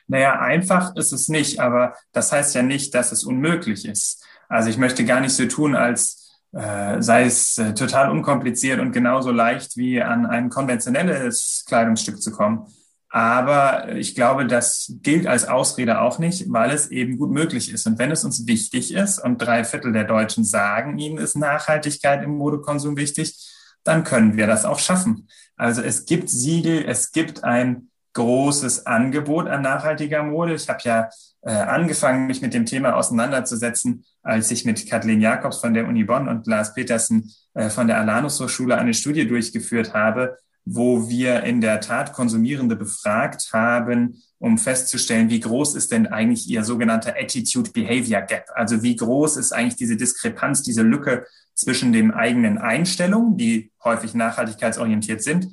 Naja, 0.07 0.39
einfach 0.39 0.95
ist 0.95 1.11
es 1.11 1.27
nicht, 1.27 1.59
aber 1.59 1.93
das 2.11 2.31
heißt 2.31 2.55
ja 2.55 2.63
nicht, 2.63 2.93
dass 2.95 3.11
es 3.11 3.23
unmöglich 3.23 3.85
ist. 3.85 4.25
Also 4.47 4.69
ich 4.69 4.77
möchte 4.77 5.05
gar 5.05 5.19
nicht 5.21 5.33
so 5.33 5.45
tun, 5.45 5.75
als 5.75 6.39
äh, 6.51 7.01
sei 7.01 7.25
es 7.25 7.57
äh, 7.59 7.73
total 7.73 8.09
unkompliziert 8.09 8.79
und 8.79 8.91
genauso 8.91 9.31
leicht 9.31 9.77
wie 9.77 10.01
an 10.01 10.25
ein 10.25 10.49
konventionelles 10.49 11.63
Kleidungsstück 11.67 12.21
zu 12.21 12.31
kommen. 12.31 12.65
Aber 13.11 13.95
ich 13.95 14.13
glaube, 14.13 14.45
das 14.45 14.93
gilt 15.01 15.25
als 15.25 15.47
Ausrede 15.47 16.01
auch 16.01 16.19
nicht, 16.19 16.45
weil 16.51 16.69
es 16.69 16.91
eben 16.91 17.17
gut 17.17 17.31
möglich 17.31 17.71
ist. 17.71 17.87
Und 17.87 17.97
wenn 17.97 18.11
es 18.11 18.23
uns 18.23 18.45
wichtig 18.45 18.93
ist 18.93 19.19
und 19.19 19.39
drei 19.39 19.63
Viertel 19.63 19.93
der 19.93 20.03
Deutschen 20.03 20.43
sagen, 20.43 20.97
ihnen 20.99 21.17
ist 21.17 21.35
Nachhaltigkeit 21.35 22.23
im 22.23 22.37
Modekonsum 22.37 22.97
wichtig, 22.97 23.35
dann 23.83 24.03
können 24.03 24.37
wir 24.37 24.45
das 24.45 24.65
auch 24.65 24.77
schaffen. 24.77 25.27
Also 25.55 25.81
es 25.81 26.05
gibt 26.05 26.29
Siegel, 26.29 26.85
es 26.87 27.11
gibt 27.11 27.43
ein 27.43 27.88
großes 28.19 28.85
Angebot 28.85 29.47
an 29.47 29.61
nachhaltiger 29.61 30.23
Mode. 30.23 30.53
Ich 30.53 30.67
habe 30.67 30.79
ja 30.83 31.09
äh, 31.41 31.51
angefangen, 31.51 32.27
mich 32.27 32.41
mit 32.41 32.53
dem 32.53 32.65
Thema 32.65 32.97
auseinanderzusetzen, 32.97 34.03
als 34.21 34.51
ich 34.51 34.65
mit 34.65 34.89
Kathleen 34.89 35.21
Jakobs 35.21 35.59
von 35.59 35.73
der 35.73 35.87
Uni 35.87 36.03
Bonn 36.03 36.27
und 36.27 36.45
Lars 36.45 36.73
Petersen 36.73 37.31
äh, 37.53 37.69
von 37.69 37.87
der 37.87 37.97
Alanus 37.97 38.41
Hochschule 38.41 38.77
eine 38.77 38.93
Studie 38.93 39.25
durchgeführt 39.25 39.93
habe, 39.93 40.37
wo 40.65 41.07
wir 41.07 41.43
in 41.43 41.61
der 41.61 41.79
Tat 41.79 42.11
Konsumierende 42.11 42.75
befragt 42.75 43.51
haben, 43.53 44.21
um 44.37 44.57
festzustellen, 44.57 45.29
wie 45.29 45.39
groß 45.39 45.75
ist 45.75 45.93
denn 45.93 46.07
eigentlich 46.07 46.49
ihr 46.49 46.65
sogenannter 46.65 47.15
Attitude 47.17 47.71
Behavior 47.71 48.21
Gap? 48.21 48.47
Also 48.53 48.83
wie 48.83 48.97
groß 48.97 49.37
ist 49.37 49.53
eigentlich 49.53 49.77
diese 49.77 49.95
Diskrepanz, 49.95 50.61
diese 50.61 50.81
Lücke 50.81 51.25
zwischen 51.55 51.93
den 51.93 52.11
eigenen 52.11 52.57
Einstellungen, 52.57 53.37
die 53.37 53.71
häufig 53.81 54.13
nachhaltigkeitsorientiert 54.13 55.23
sind, 55.23 55.47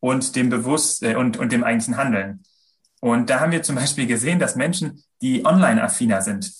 und 0.00 0.36
dem 0.36 0.48
Bewusst 0.48 1.02
äh, 1.02 1.14
und, 1.14 1.36
und 1.36 1.52
dem 1.52 1.64
eigentlichen 1.64 1.96
Handeln. 1.96 2.42
Und 3.00 3.30
da 3.30 3.40
haben 3.40 3.52
wir 3.52 3.62
zum 3.62 3.76
Beispiel 3.76 4.06
gesehen, 4.06 4.38
dass 4.38 4.56
Menschen, 4.56 5.02
die 5.22 5.44
online-affiner 5.44 6.22
sind, 6.22 6.52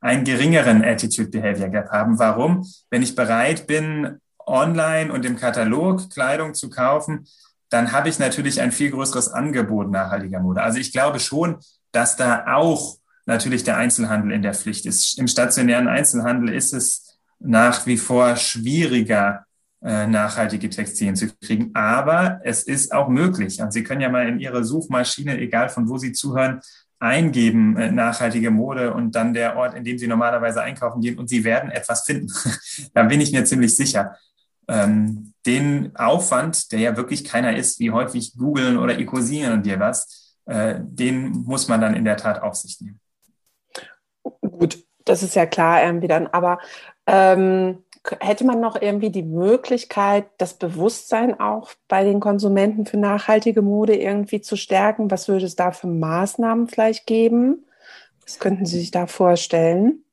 einen 0.00 0.24
geringeren 0.24 0.84
Attitude 0.84 1.30
Behavior 1.30 1.68
Gap 1.68 1.90
haben. 1.90 2.18
Warum? 2.18 2.66
Wenn 2.90 3.02
ich 3.02 3.14
bereit 3.14 3.66
bin, 3.66 4.18
online 4.46 5.12
und 5.12 5.24
im 5.24 5.36
Katalog 5.36 6.10
Kleidung 6.10 6.54
zu 6.54 6.68
kaufen, 6.68 7.26
dann 7.70 7.92
habe 7.92 8.08
ich 8.08 8.18
natürlich 8.18 8.60
ein 8.60 8.72
viel 8.72 8.90
größeres 8.90 9.28
Angebot 9.32 9.90
nachhaltiger 9.90 10.40
Mode. 10.40 10.62
Also 10.62 10.78
ich 10.78 10.92
glaube 10.92 11.20
schon, 11.20 11.56
dass 11.92 12.16
da 12.16 12.54
auch 12.54 12.98
natürlich 13.26 13.64
der 13.64 13.78
Einzelhandel 13.78 14.32
in 14.32 14.42
der 14.42 14.54
Pflicht 14.54 14.84
ist. 14.86 15.18
Im 15.18 15.26
stationären 15.26 15.88
Einzelhandel 15.88 16.54
ist 16.54 16.72
es 16.72 17.18
nach 17.38 17.86
wie 17.86 17.96
vor 17.96 18.36
schwieriger, 18.36 19.46
nachhaltige 19.84 20.70
Textilien 20.70 21.14
zu 21.14 21.28
kriegen. 21.42 21.70
Aber 21.74 22.40
es 22.42 22.62
ist 22.62 22.92
auch 22.94 23.08
möglich. 23.08 23.60
Und 23.60 23.72
Sie 23.72 23.82
können 23.82 24.00
ja 24.00 24.08
mal 24.08 24.26
in 24.26 24.40
Ihre 24.40 24.64
Suchmaschine, 24.64 25.38
egal 25.38 25.68
von 25.68 25.88
wo 25.88 25.98
Sie 25.98 26.12
zuhören, 26.12 26.60
eingeben, 27.04 27.76
äh, 27.76 27.92
nachhaltige 27.92 28.50
Mode 28.50 28.94
und 28.94 29.14
dann 29.14 29.34
der 29.34 29.56
Ort, 29.56 29.74
in 29.74 29.84
dem 29.84 29.98
Sie 29.98 30.06
normalerweise 30.06 30.62
einkaufen 30.62 31.00
gehen 31.02 31.18
und 31.18 31.28
Sie 31.28 31.44
werden 31.44 31.70
etwas 31.70 32.04
finden. 32.04 32.32
da 32.94 33.02
bin 33.02 33.20
ich 33.20 33.32
mir 33.32 33.44
ziemlich 33.44 33.76
sicher. 33.76 34.16
Ähm, 34.66 35.34
den 35.44 35.94
Aufwand, 35.96 36.72
der 36.72 36.78
ja 36.78 36.96
wirklich 36.96 37.24
keiner 37.24 37.56
ist, 37.56 37.78
wie 37.78 37.90
häufig 37.90 38.32
googeln 38.36 38.78
oder 38.78 38.98
ikosieren 38.98 39.52
und 39.52 39.66
dir 39.66 39.78
was, 39.78 40.38
äh, 40.46 40.76
den 40.80 41.30
muss 41.30 41.68
man 41.68 41.82
dann 41.82 41.94
in 41.94 42.06
der 42.06 42.16
Tat 42.16 42.40
auf 42.40 42.54
sich 42.54 42.80
nehmen. 42.80 42.98
Gut, 44.40 44.82
das 45.04 45.22
ist 45.22 45.34
ja 45.34 45.44
klar 45.44 45.84
irgendwie 45.84 46.08
dann, 46.08 46.26
aber 46.28 46.58
ähm, 47.06 47.83
hätte 48.20 48.44
man 48.44 48.60
noch 48.60 48.80
irgendwie 48.80 49.10
die 49.10 49.22
Möglichkeit, 49.22 50.26
das 50.38 50.54
Bewusstsein 50.54 51.40
auch 51.40 51.72
bei 51.88 52.04
den 52.04 52.20
Konsumenten 52.20 52.86
für 52.86 52.98
nachhaltige 52.98 53.62
Mode 53.62 53.96
irgendwie 53.96 54.40
zu 54.40 54.56
stärken? 54.56 55.10
Was 55.10 55.28
würde 55.28 55.46
es 55.46 55.56
da 55.56 55.72
für 55.72 55.86
Maßnahmen 55.86 56.68
vielleicht 56.68 57.06
geben? 57.06 57.64
Was 58.24 58.38
könnten 58.38 58.66
Sie 58.66 58.78
sich 58.78 58.90
da 58.90 59.06
vorstellen? 59.06 60.04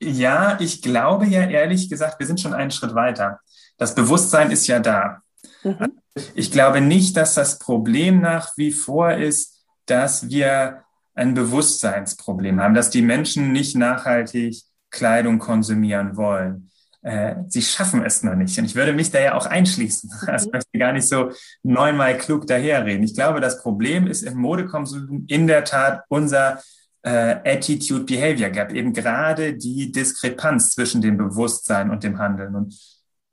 Ja, 0.00 0.58
ich 0.60 0.82
glaube 0.82 1.26
ja 1.26 1.48
ehrlich 1.48 1.88
gesagt, 1.88 2.18
wir 2.18 2.26
sind 2.26 2.40
schon 2.40 2.54
einen 2.54 2.70
Schritt 2.70 2.94
weiter. 2.94 3.40
Das 3.78 3.94
Bewusstsein 3.94 4.50
ist 4.50 4.66
ja 4.66 4.80
da. 4.80 5.22
Mhm. 5.62 6.00
Ich 6.34 6.50
glaube 6.50 6.80
nicht, 6.80 7.16
dass 7.16 7.34
das 7.34 7.58
Problem 7.58 8.20
nach 8.20 8.56
wie 8.56 8.72
vor 8.72 9.12
ist, 9.12 9.64
dass 9.86 10.28
wir 10.28 10.82
ein 11.14 11.34
Bewusstseinsproblem 11.34 12.60
haben, 12.60 12.74
dass 12.74 12.90
die 12.90 13.02
Menschen 13.02 13.52
nicht 13.52 13.76
nachhaltig 13.76 14.62
Kleidung 14.90 15.38
konsumieren 15.38 16.16
wollen. 16.16 16.70
Äh, 17.06 17.44
sie 17.46 17.62
schaffen 17.62 18.04
es 18.04 18.24
noch 18.24 18.34
nicht. 18.34 18.58
Und 18.58 18.64
ich 18.64 18.74
würde 18.74 18.92
mich 18.92 19.12
da 19.12 19.20
ja 19.20 19.34
auch 19.36 19.46
einschließen. 19.46 20.10
Mhm. 20.10 20.28
Also 20.28 20.50
möchte 20.50 20.76
gar 20.76 20.92
nicht 20.92 21.08
so 21.08 21.30
neunmal 21.62 22.18
klug 22.18 22.48
daherreden. 22.48 23.04
Ich 23.04 23.14
glaube, 23.14 23.40
das 23.40 23.62
Problem 23.62 24.08
ist 24.08 24.22
im 24.22 24.38
Modekonsum 24.38 25.24
in 25.28 25.46
der 25.46 25.62
Tat 25.62 26.02
unser 26.08 26.60
äh, 27.02 27.36
Attitude 27.44 28.04
Behavior 28.04 28.50
Gap, 28.50 28.72
eben 28.72 28.92
gerade 28.92 29.54
die 29.54 29.92
Diskrepanz 29.92 30.70
zwischen 30.70 31.00
dem 31.00 31.16
Bewusstsein 31.16 31.90
und 31.90 32.02
dem 32.02 32.18
Handeln. 32.18 32.56
Und 32.56 32.74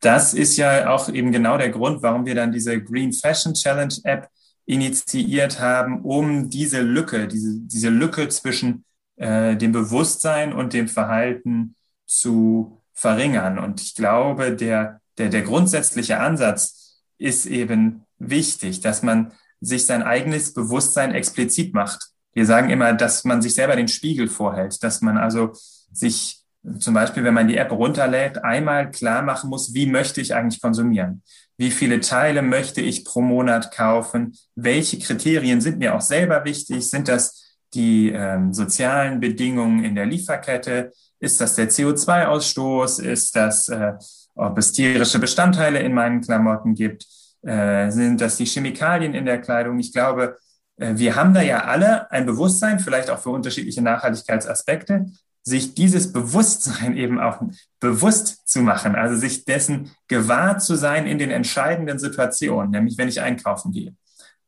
das 0.02 0.36
ist 0.36 0.56
ja 0.58 0.92
auch 0.92 1.10
eben 1.10 1.32
genau 1.32 1.58
der 1.58 1.70
Grund, 1.70 2.04
warum 2.04 2.28
wir 2.28 2.36
dann 2.36 2.52
diese 2.52 2.80
Green 2.80 3.12
Fashion 3.12 3.56
Challenge 3.56 3.96
App 4.04 4.28
initiiert 4.68 5.60
haben, 5.60 6.02
um 6.02 6.48
diese 6.48 6.82
Lücke, 6.82 7.28
diese, 7.28 7.60
diese 7.62 7.90
Lücke 7.90 8.30
zwischen 8.30 8.86
äh, 9.16 9.56
dem 9.56 9.72
Bewusstsein 9.72 10.54
und 10.54 10.74
dem 10.74 10.88
Verhalten 10.88 11.76
zu 12.06 12.83
verringern. 13.04 13.60
Und 13.60 13.82
ich 13.82 13.96
glaube, 13.96 14.56
der, 14.56 15.02
der, 15.18 15.28
der 15.28 15.42
grundsätzliche 15.42 16.22
Ansatz 16.22 17.02
ist 17.18 17.46
eben 17.46 18.06
wichtig, 18.18 18.80
dass 18.80 19.04
man 19.04 19.34
sich 19.60 19.86
sein 19.86 20.04
eigenes 20.04 20.54
Bewusstsein 20.54 21.14
explizit 21.14 21.74
macht. 21.74 22.12
Wir 22.32 22.46
sagen 22.46 22.70
immer, 22.70 22.94
dass 22.94 23.26
man 23.26 23.42
sich 23.42 23.56
selber 23.56 23.76
den 23.76 23.90
Spiegel 23.90 24.30
vorhält, 24.30 24.82
dass 24.84 25.02
man 25.02 25.18
also 25.18 25.52
sich 25.92 26.40
zum 26.80 26.94
Beispiel, 26.94 27.26
wenn 27.26 27.34
man 27.34 27.50
die 27.50 27.58
App 27.58 27.74
runterlädt, 27.74 28.42
einmal 28.42 28.90
klar 28.90 29.22
machen 29.22 29.50
muss, 29.50 29.74
wie 29.74 29.86
möchte 29.86 30.22
ich 30.22 30.34
eigentlich 30.34 30.62
konsumieren? 30.62 31.24
Wie 31.58 31.72
viele 31.72 32.00
Teile 32.00 32.42
möchte 32.42 32.80
ich 32.80 33.04
pro 33.04 33.20
Monat 33.20 33.76
kaufen? 33.76 34.38
Welche 34.56 34.98
Kriterien 34.98 35.60
sind 35.60 35.80
mir 35.80 35.94
auch 35.94 36.02
selber 36.02 36.46
wichtig? 36.46 36.90
Sind 36.90 37.10
das 37.10 37.58
die 37.74 38.12
ähm, 38.16 38.54
sozialen 38.54 39.20
Bedingungen 39.20 39.84
in 39.84 39.94
der 39.96 40.06
Lieferkette? 40.06 40.94
Ist 41.24 41.40
das 41.40 41.56
der 41.56 41.70
CO2-Ausstoß? 41.70 43.02
Ist 43.02 43.34
das, 43.38 43.70
äh, 43.70 43.94
ob 44.36 44.58
es 44.58 44.74
tierische 44.74 45.20
Bestandteile 45.20 45.80
in 45.80 45.94
meinen 45.94 46.20
Klamotten 46.20 46.76
gibt? 46.76 47.08
Äh, 47.44 47.92
sind 47.92 48.20
das 48.20 48.36
die 48.36 48.46
Chemikalien 48.46 49.14
in 49.14 49.26
der 49.26 49.40
Kleidung? 49.40 49.80
Ich 49.80 49.94
glaube, 49.94 50.38
äh, 50.76 50.92
wir 50.96 51.16
haben 51.16 51.34
da 51.34 51.42
ja 51.42 51.64
alle 51.64 52.12
ein 52.12 52.26
Bewusstsein, 52.26 52.80
vielleicht 52.80 53.10
auch 53.10 53.20
für 53.20 53.30
unterschiedliche 53.30 53.82
Nachhaltigkeitsaspekte, 53.82 55.06
sich 55.44 55.74
dieses 55.76 56.12
Bewusstsein 56.12 56.98
eben 56.98 57.22
auch 57.22 57.42
bewusst 57.80 58.46
zu 58.46 58.60
machen, 58.60 58.94
also 58.96 59.16
sich 59.16 59.46
dessen 59.46 59.92
gewahr 60.10 60.58
zu 60.58 60.76
sein 60.76 61.08
in 61.08 61.20
den 61.20 61.32
entscheidenden 61.32 62.00
Situationen, 62.00 62.72
nämlich 62.72 62.98
wenn 62.98 63.08
ich 63.08 63.22
einkaufen 63.22 63.72
gehe. 63.72 63.96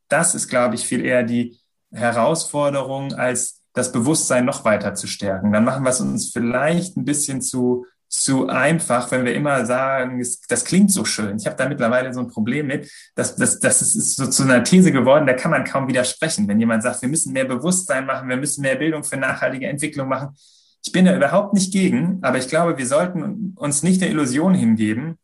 Das 0.08 0.34
ist, 0.34 0.48
glaube 0.48 0.74
ich, 0.74 0.86
viel 0.86 1.02
eher 1.02 1.22
die 1.22 1.58
Herausforderung, 1.90 3.14
als 3.14 3.55
das 3.76 3.92
Bewusstsein 3.92 4.46
noch 4.46 4.64
weiter 4.64 4.94
zu 4.94 5.06
stärken. 5.06 5.52
Dann 5.52 5.64
machen 5.64 5.84
wir 5.84 5.90
es 5.90 6.00
uns 6.00 6.32
vielleicht 6.32 6.96
ein 6.96 7.04
bisschen 7.04 7.42
zu, 7.42 7.84
zu 8.08 8.48
einfach, 8.48 9.10
wenn 9.10 9.26
wir 9.26 9.34
immer 9.34 9.66
sagen, 9.66 10.24
das 10.48 10.64
klingt 10.64 10.90
so 10.90 11.04
schön. 11.04 11.36
Ich 11.36 11.46
habe 11.46 11.56
da 11.56 11.68
mittlerweile 11.68 12.14
so 12.14 12.20
ein 12.20 12.28
Problem 12.28 12.68
mit, 12.68 12.90
dass 13.14 13.36
das, 13.36 13.60
das 13.60 13.82
ist 13.82 14.16
so 14.16 14.28
zu 14.28 14.44
einer 14.44 14.64
These 14.64 14.92
geworden, 14.92 15.26
da 15.26 15.34
kann 15.34 15.50
man 15.50 15.64
kaum 15.64 15.88
widersprechen. 15.88 16.48
Wenn 16.48 16.58
jemand 16.58 16.84
sagt, 16.84 17.02
wir 17.02 17.10
müssen 17.10 17.34
mehr 17.34 17.44
Bewusstsein 17.44 18.06
machen, 18.06 18.30
wir 18.30 18.38
müssen 18.38 18.62
mehr 18.62 18.76
Bildung 18.76 19.04
für 19.04 19.18
nachhaltige 19.18 19.66
Entwicklung 19.66 20.08
machen. 20.08 20.34
Ich 20.82 20.90
bin 20.90 21.04
da 21.04 21.14
überhaupt 21.14 21.52
nicht 21.52 21.70
gegen, 21.70 22.20
aber 22.22 22.38
ich 22.38 22.48
glaube, 22.48 22.78
wir 22.78 22.86
sollten 22.86 23.52
uns 23.56 23.82
nicht 23.82 24.00
der 24.00 24.08
Illusion 24.08 24.54
hingeben, 24.54 25.18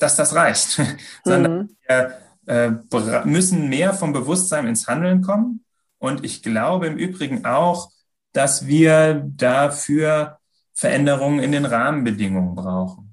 dass 0.00 0.16
das 0.16 0.34
reicht, 0.34 0.78
mhm. 0.78 0.84
sondern 1.22 1.70
wir 1.86 2.18
äh, 2.46 2.70
müssen 3.24 3.68
mehr 3.68 3.94
vom 3.94 4.12
Bewusstsein 4.12 4.66
ins 4.66 4.88
Handeln 4.88 5.22
kommen. 5.22 5.64
Und 6.02 6.24
ich 6.24 6.42
glaube 6.42 6.88
im 6.88 6.96
Übrigen 6.96 7.44
auch, 7.44 7.92
dass 8.32 8.66
wir 8.66 9.22
dafür 9.36 10.40
Veränderungen 10.74 11.38
in 11.38 11.52
den 11.52 11.64
Rahmenbedingungen 11.64 12.56
brauchen. 12.56 13.11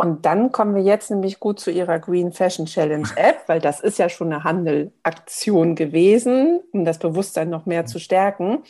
Und 0.00 0.26
dann 0.26 0.52
kommen 0.52 0.76
wir 0.76 0.82
jetzt 0.82 1.10
nämlich 1.10 1.40
gut 1.40 1.58
zu 1.58 1.72
Ihrer 1.72 1.98
Green 1.98 2.30
Fashion 2.30 2.66
Challenge 2.66 3.08
App, 3.16 3.42
weil 3.48 3.58
das 3.60 3.80
ist 3.80 3.98
ja 3.98 4.08
schon 4.08 4.32
eine 4.32 4.44
Handelaktion 4.44 5.74
gewesen, 5.74 6.60
um 6.70 6.84
das 6.84 7.00
Bewusstsein 7.00 7.50
noch 7.50 7.66
mehr 7.66 7.84
zu 7.84 7.98
stärken. 7.98 8.62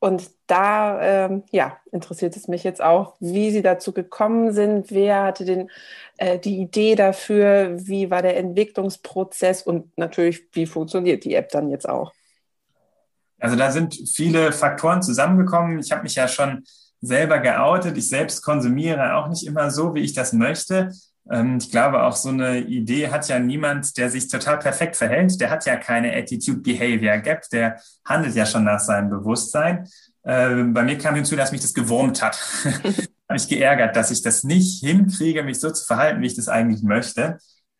Und 0.00 0.28
da 0.48 1.00
ähm, 1.00 1.44
ja, 1.52 1.76
interessiert 1.92 2.34
es 2.34 2.48
mich 2.48 2.64
jetzt 2.64 2.82
auch, 2.82 3.14
wie 3.20 3.52
Sie 3.52 3.62
dazu 3.62 3.92
gekommen 3.92 4.52
sind, 4.52 4.90
wer 4.90 5.22
hatte 5.22 5.44
den, 5.44 5.70
äh, 6.16 6.40
die 6.40 6.58
Idee 6.58 6.96
dafür, 6.96 7.76
wie 7.76 8.10
war 8.10 8.22
der 8.22 8.36
Entwicklungsprozess 8.36 9.62
und 9.62 9.96
natürlich, 9.96 10.48
wie 10.50 10.66
funktioniert 10.66 11.22
die 11.22 11.36
App 11.36 11.50
dann 11.50 11.70
jetzt 11.70 11.88
auch? 11.88 12.12
Also 13.38 13.54
da 13.54 13.70
sind 13.70 13.94
viele 14.12 14.50
Faktoren 14.50 15.00
zusammengekommen. 15.00 15.78
Ich 15.78 15.92
habe 15.92 16.02
mich 16.02 16.16
ja 16.16 16.26
schon 16.26 16.64
selber 17.02 17.40
geoutet. 17.40 17.98
Ich 17.98 18.08
selbst 18.08 18.42
konsumiere 18.42 19.16
auch 19.16 19.28
nicht 19.28 19.46
immer 19.46 19.70
so, 19.70 19.94
wie 19.94 20.00
ich 20.00 20.14
das 20.14 20.32
möchte. 20.32 20.90
Ähm, 21.30 21.58
ich 21.58 21.70
glaube, 21.70 22.02
auch 22.02 22.16
so 22.16 22.30
eine 22.30 22.60
Idee 22.60 23.10
hat 23.10 23.28
ja 23.28 23.38
niemand, 23.38 23.96
der 23.98 24.08
sich 24.08 24.28
total 24.28 24.58
perfekt 24.58 24.96
verhält. 24.96 25.38
Der 25.40 25.50
hat 25.50 25.66
ja 25.66 25.76
keine 25.76 26.16
Attitude 26.16 26.60
Behavior 26.60 27.18
Gap. 27.18 27.42
Der 27.50 27.78
handelt 28.04 28.34
ja 28.34 28.46
schon 28.46 28.64
nach 28.64 28.80
seinem 28.80 29.10
Bewusstsein. 29.10 29.86
Ähm, 30.24 30.72
bei 30.72 30.82
mir 30.84 30.96
kam 30.96 31.16
hinzu, 31.16 31.36
dass 31.36 31.52
mich 31.52 31.60
das 31.60 31.74
gewurmt 31.74 32.22
hat. 32.22 32.38
habe 33.28 33.36
ich 33.36 33.48
geärgert, 33.48 33.96
dass 33.96 34.10
ich 34.10 34.22
das 34.22 34.44
nicht 34.44 34.84
hinkriege, 34.84 35.42
mich 35.42 35.58
so 35.58 35.70
zu 35.70 35.84
verhalten, 35.84 36.20
wie 36.20 36.26
ich 36.26 36.36
das 36.36 36.48
eigentlich 36.48 36.82
möchte. 36.82 37.38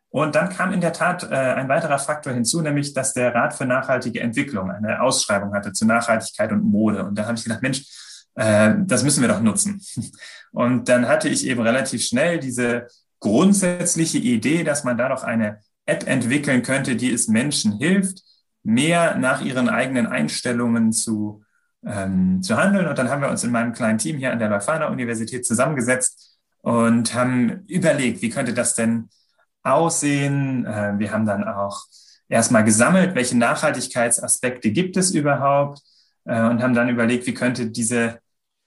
Und 0.09 0.35
dann 0.35 0.51
kam 0.51 0.73
in 0.73 0.81
der 0.81 0.93
Tat 0.93 1.25
äh, 1.25 1.35
ein 1.35 1.69
weiterer 1.69 1.99
Faktor 1.99 2.33
hinzu, 2.33 2.61
nämlich, 2.61 2.93
dass 2.93 3.15
der 3.15 3.35
Rat 3.35 3.55
für 3.55 3.65
nachhaltige 3.65 4.21
Entwicklung 4.21 4.71
eine 4.71 5.01
Ausschreibung 5.01 5.55
hatte 5.55 5.73
zu 5.73 5.87
Nachhaltigkeit 5.87 6.53
und 6.53 6.65
Mode. 6.65 7.05
Und 7.05 7.19
da 7.19 7.27
habe 7.27 7.35
ich 7.37 7.45
gedacht, 7.45 7.63
Mensch, 7.63 7.85
äh, 8.35 8.75
das 8.79 9.03
müssen 9.03 9.21
wir 9.21 9.29
doch 9.29 9.40
nutzen. 9.40 9.83
Und 10.53 10.88
dann 10.88 11.09
hatte 11.09 11.29
ich 11.29 11.47
eben 11.47 11.61
relativ 11.61 12.05
schnell 12.05 12.38
diese 12.38 12.87
grundsätzliche 13.21 14.18
Idee, 14.18 14.64
dass 14.64 14.85
man 14.85 14.99
da 14.99 15.09
doch 15.09 15.23
eine 15.23 15.61
App 15.87 16.07
entwickeln 16.07 16.62
könnte, 16.62 16.97
die 16.97 17.11
es 17.11 17.29
Menschen 17.29 17.79
hilft, 17.79 18.23
mehr 18.62 19.16
nach 19.16 19.40
ihren 19.42 19.68
eigenen 19.68 20.07
Einstellungen 20.07 20.92
zu, 20.92 21.42
ähm, 21.85 22.42
zu 22.42 22.57
handeln. 22.57 22.87
Und 22.87 22.99
dann 22.99 23.09
haben 23.11 23.23
wir 23.23 23.31
uns 23.31 23.45
in 23.45 23.51
meinem 23.51 23.73
kleinen 23.73 23.99
Team 23.99 24.18
hier 24.18 24.33
an 24.33 24.38
der 24.38 24.49
Leuphana 24.49 24.88
Universität 24.88 25.47
zusammengesetzt 25.47 26.38
und 26.61 27.14
haben 27.14 27.64
überlegt, 27.66 28.23
wie 28.23 28.31
könnte 28.31 28.55
das 28.55 28.75
denn 28.75 29.09
aussehen. 29.62 30.64
Äh, 30.64 30.99
wir 30.99 31.12
haben 31.12 31.27
dann 31.27 31.45
auch 31.45 31.85
erstmal 32.29 32.64
gesammelt, 32.64 33.14
welche 33.14 33.37
Nachhaltigkeitsaspekte 33.37 34.71
gibt 34.71 34.97
es 34.97 35.11
überhaupt 35.11 35.81
äh, 36.25 36.40
und 36.42 36.62
haben 36.62 36.75
dann 36.75 36.88
überlegt, 36.88 37.27
wie 37.27 37.35
könnte 37.35 37.66
diese 37.71 38.22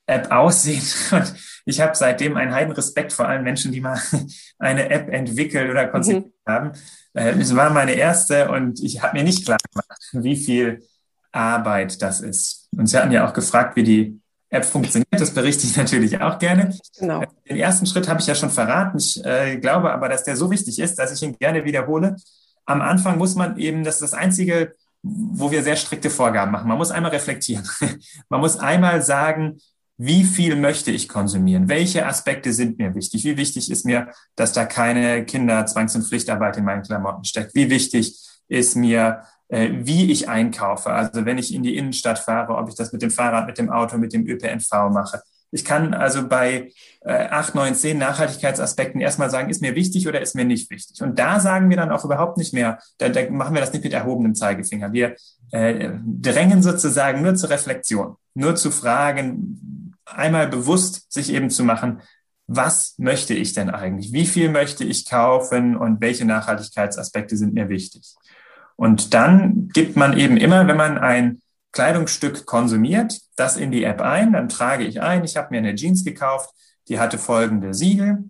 App 0.07 0.31
aussehen. 0.31 0.83
Und 1.11 1.33
ich 1.65 1.81
habe 1.81 1.95
seitdem 1.95 2.37
einen 2.37 2.53
heiden 2.53 2.73
Respekt 2.73 3.13
vor 3.13 3.27
allen 3.27 3.43
Menschen, 3.43 3.71
die 3.71 3.81
mal 3.81 3.99
eine 4.59 4.89
App 4.89 5.09
entwickelt 5.09 5.69
oder 5.69 5.87
konzipiert 5.87 6.33
mhm. 6.45 6.51
haben. 6.51 6.71
Äh, 7.13 7.31
es 7.39 7.55
war 7.55 7.69
meine 7.71 7.93
erste 7.93 8.49
und 8.49 8.81
ich 8.81 9.01
habe 9.01 9.17
mir 9.17 9.23
nicht 9.23 9.45
klar 9.45 9.57
gemacht, 9.71 10.09
wie 10.13 10.35
viel 10.35 10.83
Arbeit 11.31 12.01
das 12.01 12.21
ist. 12.21 12.69
Und 12.77 12.87
Sie 12.87 12.97
hatten 12.97 13.11
ja 13.11 13.27
auch 13.27 13.33
gefragt, 13.33 13.75
wie 13.75 13.83
die 13.83 14.21
App 14.49 14.65
funktioniert. 14.65 15.07
Das 15.11 15.31
berichte 15.31 15.65
ich 15.65 15.75
natürlich 15.77 16.21
auch 16.21 16.39
gerne. 16.39 16.77
Genau. 16.99 17.23
Den 17.49 17.57
ersten 17.57 17.85
Schritt 17.85 18.07
habe 18.07 18.21
ich 18.21 18.27
ja 18.27 18.35
schon 18.35 18.49
verraten. 18.49 18.97
Ich 18.97 19.23
äh, 19.25 19.57
glaube 19.57 19.91
aber, 19.91 20.09
dass 20.09 20.23
der 20.23 20.37
so 20.37 20.49
wichtig 20.51 20.79
ist, 20.79 20.97
dass 20.99 21.11
ich 21.11 21.21
ihn 21.21 21.37
gerne 21.37 21.65
wiederhole. 21.65 22.15
Am 22.65 22.81
Anfang 22.81 23.17
muss 23.17 23.35
man 23.35 23.57
eben, 23.57 23.83
das 23.83 23.95
ist 23.95 24.01
das 24.01 24.13
Einzige, 24.13 24.73
wo 25.03 25.51
wir 25.51 25.61
sehr 25.61 25.75
strikte 25.75 26.09
Vorgaben 26.09 26.51
machen. 26.51 26.67
Man 26.67 26.77
muss 26.77 26.91
einmal 26.91 27.11
reflektieren. 27.11 27.67
man 28.29 28.39
muss 28.39 28.57
einmal 28.57 29.01
sagen, 29.01 29.59
wie 29.97 30.23
viel 30.23 30.55
möchte 30.55 30.91
ich 30.91 31.07
konsumieren? 31.07 31.69
Welche 31.69 32.05
Aspekte 32.05 32.51
sind 32.51 32.77
mir 32.77 32.95
wichtig? 32.95 33.23
Wie 33.23 33.37
wichtig 33.37 33.71
ist 33.71 33.85
mir, 33.85 34.09
dass 34.35 34.51
da 34.51 34.65
keine 34.65 35.25
Kinder 35.25 35.65
Zwangs- 35.65 35.95
und 35.95 36.03
Pflichtarbeit 36.03 36.57
in 36.57 36.65
meinen 36.65 36.83
Klamotten 36.83 37.23
steckt? 37.23 37.55
Wie 37.55 37.69
wichtig 37.69 38.19
ist 38.47 38.75
mir, 38.75 39.21
äh, 39.47 39.69
wie 39.71 40.11
ich 40.11 40.27
einkaufe. 40.27 40.91
Also 40.91 41.25
wenn 41.25 41.37
ich 41.37 41.53
in 41.53 41.63
die 41.63 41.77
Innenstadt 41.77 42.19
fahre, 42.19 42.55
ob 42.55 42.67
ich 42.69 42.75
das 42.75 42.91
mit 42.91 43.01
dem 43.01 43.11
Fahrrad, 43.11 43.47
mit 43.47 43.57
dem 43.57 43.69
Auto, 43.69 43.97
mit 43.97 44.13
dem 44.13 44.27
ÖPNV 44.27 44.89
mache. 44.91 45.21
Ich 45.51 45.63
kann 45.63 45.93
also 45.93 46.27
bei 46.27 46.73
äh, 47.01 47.27
8, 47.27 47.55
9, 47.55 47.75
10 47.75 47.97
Nachhaltigkeitsaspekten 47.97 48.99
erstmal 48.99 49.29
sagen, 49.29 49.49
ist 49.49 49.61
mir 49.61 49.75
wichtig 49.75 50.07
oder 50.07 50.19
ist 50.19 50.35
mir 50.35 50.43
nicht 50.43 50.69
wichtig. 50.69 51.01
Und 51.01 51.17
da 51.17 51.39
sagen 51.39 51.69
wir 51.69 51.77
dann 51.77 51.91
auch 51.91 52.03
überhaupt 52.03 52.37
nicht 52.37 52.53
mehr, 52.53 52.79
da, 52.97 53.07
da 53.07 53.29
machen 53.29 53.53
wir 53.53 53.61
das 53.61 53.71
nicht 53.71 53.83
mit 53.83 53.93
erhobenem 53.93 54.35
Zeigefinger. 54.35 54.91
Wir 54.91 55.15
äh, 55.51 55.91
drängen 56.03 56.61
sozusagen 56.61 57.21
nur 57.21 57.35
zur 57.35 57.51
Reflexion, 57.51 58.15
nur 58.33 58.55
zu 58.55 58.71
fragen, 58.71 59.84
einmal 60.05 60.47
bewusst 60.47 61.11
sich 61.11 61.33
eben 61.33 61.49
zu 61.49 61.63
machen, 61.63 62.01
was 62.47 62.95
möchte 62.97 63.33
ich 63.33 63.53
denn 63.53 63.69
eigentlich? 63.69 64.13
Wie 64.13 64.25
viel 64.25 64.49
möchte 64.49 64.83
ich 64.83 65.09
kaufen 65.09 65.75
und 65.75 66.01
welche 66.01 66.25
Nachhaltigkeitsaspekte 66.25 67.37
sind 67.37 67.53
mir 67.53 67.69
wichtig? 67.69 68.15
Und 68.75 69.13
dann 69.13 69.69
gibt 69.69 69.95
man 69.95 70.17
eben 70.17 70.37
immer, 70.37 70.67
wenn 70.67 70.77
man 70.77 70.97
ein 70.97 71.41
Kleidungsstück 71.71 72.45
konsumiert, 72.45 73.19
das 73.35 73.57
in 73.57 73.71
die 73.71 73.83
App 73.83 74.01
ein, 74.01 74.33
dann 74.33 74.49
trage 74.49 74.83
ich 74.83 75.01
ein, 75.01 75.23
ich 75.23 75.37
habe 75.37 75.47
mir 75.51 75.57
eine 75.57 75.75
Jeans 75.75 76.05
gekauft, 76.05 76.51
die 76.87 76.99
hatte 76.99 77.17
folgende 77.17 77.73
Siegel 77.73 78.25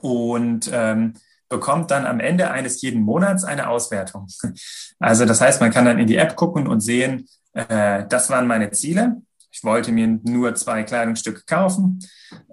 und 0.00 0.68
ähm, 0.72 1.14
bekommt 1.48 1.90
dann 1.90 2.06
am 2.06 2.20
Ende 2.20 2.50
eines 2.50 2.82
jeden 2.82 3.02
Monats 3.02 3.44
eine 3.44 3.68
Auswertung. 3.68 4.26
Also 5.00 5.26
das 5.26 5.40
heißt, 5.40 5.60
man 5.60 5.70
kann 5.70 5.84
dann 5.84 6.00
in 6.00 6.08
die 6.08 6.16
App 6.16 6.34
gucken 6.34 6.66
und 6.66 6.80
sehen, 6.80 7.28
äh, 7.52 8.04
das 8.08 8.30
waren 8.30 8.48
meine 8.48 8.72
Ziele 8.72 9.22
ich 9.58 9.64
wollte 9.64 9.90
mir 9.90 10.20
nur 10.22 10.54
zwei 10.54 10.84
Kleidungsstücke 10.84 11.42
kaufen. 11.44 11.98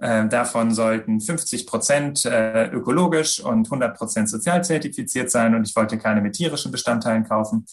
Äh, 0.00 0.26
davon 0.26 0.74
sollten 0.74 1.20
50 1.20 1.64
Prozent 1.64 2.24
äh, 2.24 2.68
ökologisch 2.70 3.38
und 3.38 3.66
100 3.66 3.96
Prozent 3.96 4.28
sozial 4.28 4.64
zertifiziert 4.64 5.30
sein 5.30 5.54
und 5.54 5.68
ich 5.68 5.76
wollte 5.76 5.98
keine 5.98 6.20
mit 6.20 6.34
tierischen 6.34 6.72
Bestandteilen 6.72 7.22
kaufen. 7.22 7.64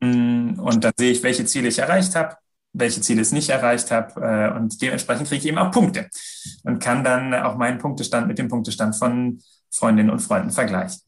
Mm, 0.00 0.58
und 0.58 0.82
dann 0.82 0.92
sehe 0.96 1.12
ich, 1.12 1.22
welche 1.22 1.44
Ziele 1.44 1.68
ich 1.68 1.78
erreicht 1.78 2.16
habe, 2.16 2.36
welche 2.72 3.00
Ziele 3.02 3.22
ich 3.22 3.30
nicht 3.30 3.50
erreicht 3.50 3.92
habe 3.92 4.20
äh, 4.20 4.56
und 4.56 4.82
dementsprechend 4.82 5.28
kriege 5.28 5.42
ich 5.42 5.46
eben 5.46 5.58
auch 5.58 5.70
Punkte 5.70 6.08
und 6.64 6.80
kann 6.80 7.04
dann 7.04 7.34
auch 7.34 7.56
meinen 7.56 7.78
Punktestand 7.78 8.26
mit 8.26 8.38
dem 8.38 8.48
Punktestand 8.48 8.96
von 8.96 9.40
Freundinnen 9.70 10.10
und 10.10 10.20
Freunden 10.20 10.50
vergleichen. 10.50 11.02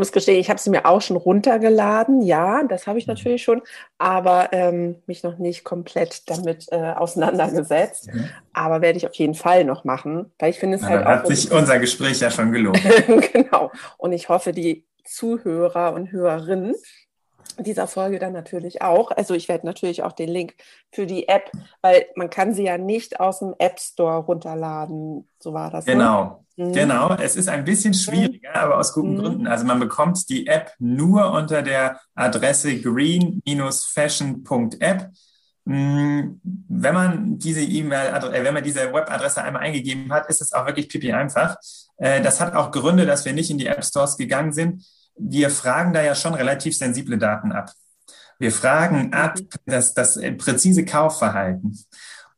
Ich 0.00 0.06
muss 0.06 0.12
gestehen, 0.12 0.40
ich 0.40 0.48
habe 0.48 0.58
sie 0.58 0.70
mir 0.70 0.86
auch 0.86 1.02
schon 1.02 1.18
runtergeladen. 1.18 2.22
Ja, 2.22 2.62
das 2.62 2.86
habe 2.86 2.98
ich 2.98 3.06
mhm. 3.06 3.12
natürlich 3.12 3.42
schon, 3.42 3.60
aber 3.98 4.48
ähm, 4.52 4.96
mich 5.04 5.22
noch 5.22 5.36
nicht 5.36 5.62
komplett 5.62 6.22
damit 6.30 6.68
äh, 6.72 6.94
auseinandergesetzt. 6.96 8.08
Mhm. 8.10 8.30
Aber 8.54 8.80
werde 8.80 8.96
ich 8.96 9.06
auf 9.06 9.12
jeden 9.16 9.34
Fall 9.34 9.64
noch 9.64 9.84
machen, 9.84 10.32
weil 10.38 10.52
ich 10.52 10.58
finde 10.58 10.76
es 10.76 10.82
Na, 10.82 10.88
halt 10.88 11.02
auch. 11.02 11.10
Hat 11.10 11.26
sich 11.26 11.52
unser 11.52 11.78
Gespräch 11.78 12.18
ja 12.18 12.30
schon 12.30 12.50
gelohnt. 12.50 12.80
genau. 13.34 13.70
Und 13.98 14.12
ich 14.12 14.30
hoffe, 14.30 14.54
die 14.54 14.86
Zuhörer 15.04 15.92
und 15.92 16.10
Hörerinnen 16.12 16.74
dieser 17.58 17.86
Folge 17.86 18.18
dann 18.18 18.32
natürlich 18.32 18.82
auch. 18.82 19.10
Also 19.10 19.34
ich 19.34 19.48
werde 19.48 19.66
natürlich 19.66 20.02
auch 20.02 20.12
den 20.12 20.28
Link 20.28 20.54
für 20.92 21.06
die 21.06 21.28
App, 21.28 21.50
weil 21.82 22.06
man 22.16 22.30
kann 22.30 22.54
sie 22.54 22.64
ja 22.64 22.78
nicht 22.78 23.20
aus 23.20 23.40
dem 23.40 23.54
App 23.58 23.78
Store 23.78 24.18
runterladen. 24.18 25.28
So 25.38 25.52
war 25.52 25.70
das. 25.70 25.84
Ne? 25.86 25.92
Genau, 25.94 26.44
ne? 26.56 26.72
genau. 26.72 27.14
Es 27.14 27.36
ist 27.36 27.48
ein 27.48 27.64
bisschen 27.64 27.94
schwieriger, 27.94 28.54
aber 28.54 28.78
aus 28.78 28.92
guten 28.92 29.14
mhm. 29.14 29.18
Gründen. 29.18 29.46
Also 29.46 29.64
man 29.64 29.80
bekommt 29.80 30.28
die 30.28 30.46
App 30.46 30.72
nur 30.78 31.32
unter 31.32 31.62
der 31.62 32.00
Adresse 32.14 32.78
green-fashion.app. 32.80 35.10
Mm, 35.64 36.40
wenn 36.68 36.94
man 36.94 37.38
diese 37.38 37.62
E-Mail, 37.62 38.14
äh, 38.32 38.44
wenn 38.44 38.54
man 38.54 38.64
diese 38.64 38.92
Webadresse 38.92 39.42
einmal 39.42 39.62
eingegeben 39.62 40.12
hat, 40.12 40.28
ist 40.28 40.40
es 40.40 40.52
auch 40.52 40.66
wirklich 40.66 40.88
pipi 40.88 41.12
einfach. 41.12 41.56
Äh, 41.98 42.22
das 42.22 42.40
hat 42.40 42.54
auch 42.54 42.70
Gründe, 42.70 43.06
dass 43.06 43.24
wir 43.24 43.32
nicht 43.32 43.50
in 43.50 43.58
die 43.58 43.66
App 43.66 43.84
Stores 43.84 44.16
gegangen 44.16 44.52
sind 44.52 44.84
wir 45.20 45.50
fragen 45.50 45.92
da 45.92 46.02
ja 46.02 46.14
schon 46.14 46.34
relativ 46.34 46.76
sensible 46.76 47.18
Daten 47.18 47.52
ab. 47.52 47.72
Wir 48.38 48.52
fragen 48.52 49.12
ab 49.12 49.38
das, 49.66 49.92
das 49.92 50.18
präzise 50.38 50.84
Kaufverhalten. 50.84 51.78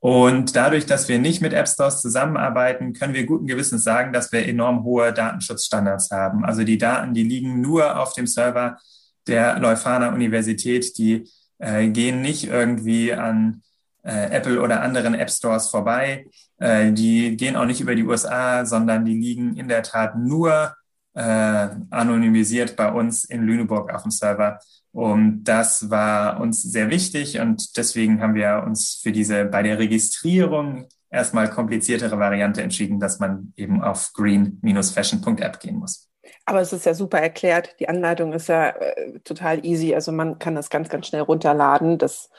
Und 0.00 0.56
dadurch, 0.56 0.84
dass 0.84 1.08
wir 1.08 1.20
nicht 1.20 1.40
mit 1.42 1.52
App 1.52 1.68
Stores 1.68 2.00
zusammenarbeiten, 2.00 2.92
können 2.92 3.14
wir 3.14 3.24
guten 3.24 3.46
Gewissens 3.46 3.84
sagen, 3.84 4.12
dass 4.12 4.32
wir 4.32 4.44
enorm 4.44 4.82
hohe 4.82 5.12
Datenschutzstandards 5.12 6.10
haben. 6.10 6.44
Also 6.44 6.64
die 6.64 6.76
Daten, 6.76 7.14
die 7.14 7.22
liegen 7.22 7.60
nur 7.60 8.00
auf 8.00 8.12
dem 8.14 8.26
Server 8.26 8.78
der 9.28 9.60
Leuphana 9.60 10.12
Universität, 10.12 10.98
die 10.98 11.30
äh, 11.58 11.86
gehen 11.86 12.20
nicht 12.20 12.48
irgendwie 12.48 13.12
an 13.12 13.62
äh, 14.02 14.30
Apple 14.30 14.60
oder 14.60 14.82
anderen 14.82 15.14
App 15.14 15.30
Stores 15.30 15.68
vorbei. 15.68 16.26
Äh, 16.58 16.90
die 16.90 17.36
gehen 17.36 17.54
auch 17.54 17.66
nicht 17.66 17.80
über 17.80 17.94
die 17.94 18.04
USA, 18.04 18.66
sondern 18.66 19.04
die 19.04 19.14
liegen 19.14 19.56
in 19.56 19.68
der 19.68 19.84
Tat 19.84 20.18
nur 20.18 20.74
äh, 21.14 21.68
anonymisiert 21.90 22.76
bei 22.76 22.90
uns 22.90 23.24
in 23.24 23.42
Lüneburg 23.42 23.92
auf 23.92 24.02
dem 24.02 24.10
Server. 24.10 24.58
Und 24.92 25.44
das 25.44 25.90
war 25.90 26.40
uns 26.40 26.62
sehr 26.62 26.90
wichtig 26.90 27.38
und 27.40 27.76
deswegen 27.76 28.20
haben 28.20 28.34
wir 28.34 28.62
uns 28.66 29.00
für 29.02 29.10
diese 29.10 29.46
bei 29.46 29.62
der 29.62 29.78
Registrierung 29.78 30.86
erstmal 31.10 31.48
kompliziertere 31.48 32.18
Variante 32.18 32.62
entschieden, 32.62 33.00
dass 33.00 33.18
man 33.18 33.52
eben 33.56 33.82
auf 33.82 34.12
green-fashion.app 34.12 35.60
gehen 35.60 35.76
muss. 35.76 36.08
Aber 36.44 36.60
es 36.60 36.72
ist 36.72 36.86
ja 36.86 36.94
super 36.94 37.18
erklärt. 37.18 37.76
Die 37.78 37.88
Anleitung 37.88 38.32
ist 38.32 38.48
ja 38.48 38.70
äh, 38.70 39.20
total 39.20 39.64
easy. 39.64 39.94
Also 39.94 40.12
man 40.12 40.38
kann 40.38 40.54
das 40.54 40.70
ganz, 40.70 40.88
ganz 40.88 41.06
schnell 41.06 41.22
runterladen. 41.22 41.98
Das 41.98 42.30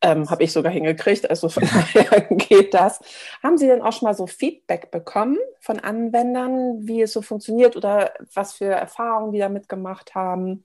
ähm, 0.00 0.30
Habe 0.30 0.44
ich 0.44 0.52
sogar 0.52 0.72
hingekriegt, 0.72 1.28
also 1.28 1.48
von 1.48 1.62
daher 1.94 2.20
geht 2.20 2.74
das. 2.74 3.00
Haben 3.42 3.58
Sie 3.58 3.66
denn 3.66 3.82
auch 3.82 3.92
schon 3.92 4.06
mal 4.06 4.14
so 4.14 4.26
Feedback 4.26 4.90
bekommen 4.90 5.38
von 5.60 5.80
Anwendern, 5.80 6.86
wie 6.86 7.02
es 7.02 7.12
so 7.12 7.22
funktioniert 7.22 7.76
oder 7.76 8.12
was 8.34 8.54
für 8.54 8.66
Erfahrungen 8.66 9.32
die 9.32 9.38
damit 9.38 9.68
gemacht 9.68 10.14
haben? 10.14 10.64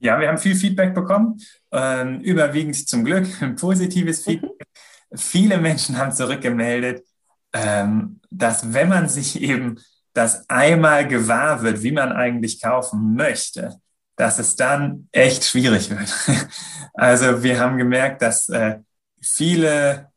Ja, 0.00 0.20
wir 0.20 0.28
haben 0.28 0.38
viel 0.38 0.54
Feedback 0.54 0.94
bekommen, 0.94 1.40
ähm, 1.72 2.20
überwiegend 2.20 2.88
zum 2.88 3.04
Glück 3.04 3.26
positives 3.60 4.26
mhm. 4.26 4.30
Feedback. 4.30 4.68
Mhm. 5.10 5.16
Viele 5.16 5.58
Menschen 5.58 5.96
haben 5.96 6.12
zurückgemeldet, 6.12 7.04
ähm, 7.54 8.20
dass 8.30 8.74
wenn 8.74 8.90
man 8.90 9.08
sich 9.08 9.40
eben 9.40 9.80
das 10.12 10.48
einmal 10.50 11.06
gewahr 11.06 11.62
wird, 11.62 11.82
wie 11.82 11.92
man 11.92 12.12
eigentlich 12.12 12.60
kaufen 12.60 13.14
möchte, 13.14 13.80
dass 14.18 14.38
es 14.40 14.56
dann 14.56 15.08
echt 15.12 15.44
schwierig 15.44 15.88
wird. 15.90 16.14
Also 17.00 17.44
wir 17.44 17.60
haben 17.60 17.78
gemerkt, 17.78 18.22
dass 18.22 18.48
äh, 18.48 18.78
viele 19.20 20.08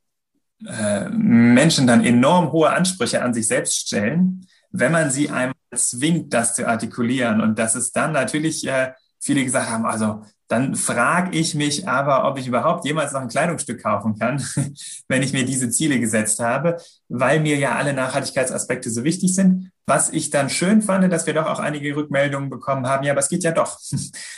äh, 0.65 1.07
Menschen 1.09 1.85
dann 1.85 2.03
enorm 2.03 2.51
hohe 2.51 2.71
Ansprüche 2.71 3.21
an 3.21 3.35
sich 3.35 3.47
selbst 3.47 3.87
stellen, 3.87 4.47
wenn 4.71 4.91
man 4.91 5.11
sie 5.11 5.29
einmal 5.29 5.53
zwingt, 5.75 6.33
das 6.33 6.55
zu 6.55 6.67
artikulieren. 6.67 7.39
Und 7.39 7.59
dass 7.59 7.75
es 7.75 7.91
dann 7.91 8.13
natürlich 8.13 8.65
äh, 8.67 8.93
viele 9.21 9.45
gesagt 9.45 9.69
haben, 9.69 9.85
also 9.85 10.23
dann 10.51 10.75
frage 10.75 11.37
ich 11.37 11.55
mich 11.55 11.87
aber, 11.87 12.27
ob 12.27 12.37
ich 12.37 12.45
überhaupt 12.45 12.83
jemals 12.83 13.13
noch 13.13 13.21
ein 13.21 13.29
Kleidungsstück 13.29 13.81
kaufen 13.81 14.19
kann, 14.19 14.43
wenn 15.07 15.23
ich 15.23 15.31
mir 15.31 15.45
diese 15.45 15.69
Ziele 15.69 15.97
gesetzt 15.97 16.41
habe, 16.41 16.75
weil 17.07 17.39
mir 17.39 17.55
ja 17.55 17.75
alle 17.75 17.93
Nachhaltigkeitsaspekte 17.93 18.89
so 18.89 19.05
wichtig 19.05 19.33
sind. 19.33 19.71
Was 19.85 20.09
ich 20.09 20.29
dann 20.29 20.49
schön 20.49 20.81
fand, 20.81 21.11
dass 21.11 21.25
wir 21.25 21.33
doch 21.33 21.45
auch 21.45 21.59
einige 21.59 21.95
Rückmeldungen 21.95 22.49
bekommen 22.49 22.85
haben, 22.85 23.05
ja, 23.05 23.13
aber 23.13 23.21
es 23.21 23.29
geht 23.29 23.43
ja 23.43 23.51
doch. 23.51 23.79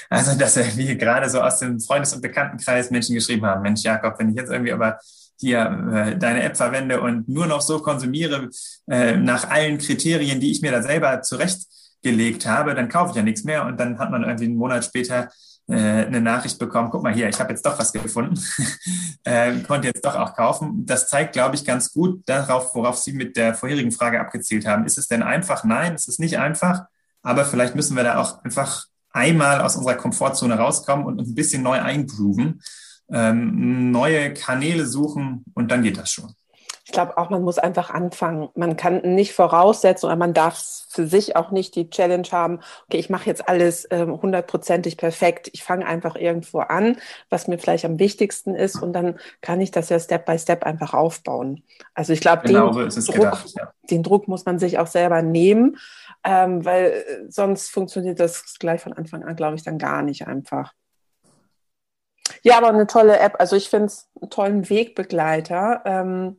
Also, 0.09 0.37
dass 0.37 0.55
wir 0.77 0.95
gerade 0.95 1.27
so 1.27 1.41
aus 1.41 1.57
dem 1.57 1.79
Freundes- 1.79 2.13
und 2.13 2.21
Bekanntenkreis 2.21 2.91
Menschen 2.91 3.15
geschrieben 3.15 3.47
haben, 3.47 3.63
Mensch, 3.63 3.81
Jakob, 3.81 4.19
wenn 4.19 4.29
ich 4.29 4.35
jetzt 4.35 4.51
irgendwie 4.51 4.73
aber 4.73 4.99
hier 5.39 5.61
äh, 5.91 6.17
deine 6.17 6.43
App 6.43 6.55
verwende 6.55 7.01
und 7.01 7.27
nur 7.27 7.47
noch 7.47 7.61
so 7.61 7.79
konsumiere 7.79 8.49
äh, 8.87 9.15
nach 9.15 9.49
allen 9.49 9.79
Kriterien, 9.79 10.39
die 10.39 10.51
ich 10.51 10.61
mir 10.61 10.71
da 10.71 10.83
selber 10.83 11.23
zurechtgelegt 12.03 12.45
habe, 12.45 12.75
dann 12.75 12.89
kaufe 12.89 13.11
ich 13.11 13.15
ja 13.15 13.23
nichts 13.23 13.43
mehr 13.43 13.65
und 13.65 13.79
dann 13.79 13.97
hat 13.99 14.11
man 14.11 14.23
irgendwie 14.23 14.45
einen 14.45 14.57
Monat 14.57 14.85
später 14.85 15.29
äh, 15.67 16.05
eine 16.05 16.21
Nachricht 16.21 16.59
bekommen, 16.59 16.89
guck 16.91 17.03
mal 17.03 17.13
hier, 17.13 17.29
ich 17.29 17.39
habe 17.39 17.51
jetzt 17.51 17.65
doch 17.65 17.79
was 17.79 17.93
gefunden, 17.93 18.39
äh, 19.23 19.59
konnte 19.61 19.87
jetzt 19.87 20.05
doch 20.05 20.15
auch 20.15 20.35
kaufen. 20.35 20.85
Das 20.85 21.07
zeigt, 21.07 21.33
glaube 21.33 21.55
ich, 21.55 21.65
ganz 21.65 21.91
gut 21.93 22.21
darauf, 22.25 22.75
worauf 22.75 22.97
Sie 22.97 23.13
mit 23.13 23.37
der 23.37 23.53
vorherigen 23.53 23.91
Frage 23.91 24.19
abgezielt 24.19 24.67
haben. 24.67 24.85
Ist 24.85 24.97
es 24.97 25.07
denn 25.07 25.23
einfach? 25.23 25.63
Nein, 25.63 25.93
es 25.95 26.07
ist 26.07 26.19
nicht 26.19 26.37
einfach, 26.37 26.83
aber 27.21 27.45
vielleicht 27.45 27.75
müssen 27.75 27.95
wir 27.95 28.03
da 28.03 28.17
auch 28.17 28.43
einfach 28.43 28.85
einmal 29.11 29.61
aus 29.61 29.75
unserer 29.75 29.95
Komfortzone 29.95 30.55
rauskommen 30.55 31.05
und 31.05 31.19
uns 31.19 31.29
ein 31.29 31.35
bisschen 31.35 31.63
neu 31.63 31.79
eingrooven, 31.79 32.61
ähm, 33.11 33.91
neue 33.91 34.33
Kanäle 34.33 34.85
suchen 34.85 35.45
und 35.53 35.71
dann 35.71 35.83
geht 35.83 35.97
das 35.97 36.11
schon 36.11 36.33
ich 36.85 36.91
glaube 36.91 37.17
auch, 37.17 37.29
man 37.29 37.43
muss 37.43 37.59
einfach 37.59 37.89
anfangen. 37.91 38.49
Man 38.55 38.75
kann 38.75 39.01
nicht 39.01 39.33
voraussetzen 39.33 40.07
oder 40.07 40.17
man 40.17 40.33
darf 40.33 40.61
für 40.89 41.07
sich 41.07 41.37
auch 41.37 41.51
nicht 41.51 41.75
die 41.75 41.89
Challenge 41.89 42.27
haben, 42.31 42.59
okay, 42.85 42.97
ich 42.97 43.09
mache 43.09 43.25
jetzt 43.25 43.47
alles 43.47 43.87
ähm, 43.89 44.21
hundertprozentig 44.21 44.93
ähm, 44.93 44.97
perfekt. 44.97 45.49
Ich 45.53 45.63
fange 45.63 45.85
einfach 45.85 46.17
irgendwo 46.17 46.59
an, 46.59 46.97
was 47.29 47.47
mir 47.47 47.57
vielleicht 47.57 47.85
am 47.85 47.99
wichtigsten 47.99 48.53
ist 48.53 48.81
und 48.81 48.91
dann 48.91 49.17
kann 49.39 49.61
ich 49.61 49.71
das 49.71 49.87
ja 49.89 49.99
Step 49.99 50.25
by 50.25 50.37
Step 50.37 50.63
einfach 50.63 50.93
aufbauen. 50.93 51.63
Also 51.93 52.11
ich 52.11 52.19
glaube, 52.19 52.43
genau 52.45 52.71
den, 52.71 52.91
so 52.91 53.13
Druck, 53.13 53.15
gedacht, 53.15 53.53
ja. 53.57 53.71
den 53.89 54.03
Druck 54.03 54.27
muss 54.27 54.45
man 54.45 54.59
sich 54.59 54.77
auch 54.77 54.87
selber 54.87 55.21
nehmen, 55.21 55.77
ähm, 56.25 56.65
weil 56.65 56.85
äh, 56.85 57.03
sonst 57.29 57.71
funktioniert 57.71 58.19
das 58.19 58.59
gleich 58.59 58.81
von 58.81 58.91
Anfang 58.91 59.23
an, 59.23 59.37
glaube 59.37 59.55
ich, 59.55 59.63
dann 59.63 59.77
gar 59.77 60.01
nicht 60.01 60.27
einfach. 60.27 60.73
Ja, 62.41 62.57
aber 62.57 62.69
eine 62.69 62.87
tolle 62.87 63.19
App. 63.19 63.35
Also 63.39 63.55
ich 63.55 63.69
finde 63.69 63.85
es 63.85 64.09
einen 64.19 64.29
tollen 64.29 64.69
Wegbegleiter. 64.69 65.81
Ähm, 65.85 66.37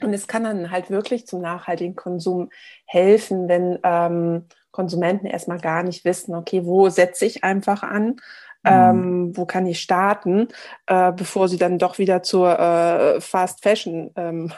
Und 0.00 0.14
es 0.14 0.26
kann 0.26 0.44
dann 0.44 0.70
halt 0.70 0.90
wirklich 0.90 1.26
zum 1.26 1.40
nachhaltigen 1.40 1.96
Konsum 1.96 2.50
helfen, 2.86 3.48
wenn 3.48 3.78
ähm, 3.82 4.46
Konsumenten 4.70 5.26
erstmal 5.26 5.58
gar 5.58 5.82
nicht 5.82 6.04
wissen, 6.04 6.34
okay, 6.34 6.64
wo 6.64 6.88
setze 6.88 7.26
ich 7.26 7.44
einfach 7.44 7.82
an, 7.82 8.04
mhm. 8.04 8.16
ähm, 8.64 9.36
wo 9.36 9.44
kann 9.44 9.66
ich 9.66 9.80
starten, 9.80 10.48
äh, 10.86 11.12
bevor 11.12 11.48
sie 11.48 11.58
dann 11.58 11.78
doch 11.78 11.98
wieder 11.98 12.22
zur 12.22 12.58
äh, 12.58 13.20
Fast 13.20 13.62
Fashion 13.62 14.10
ähm, 14.16 14.52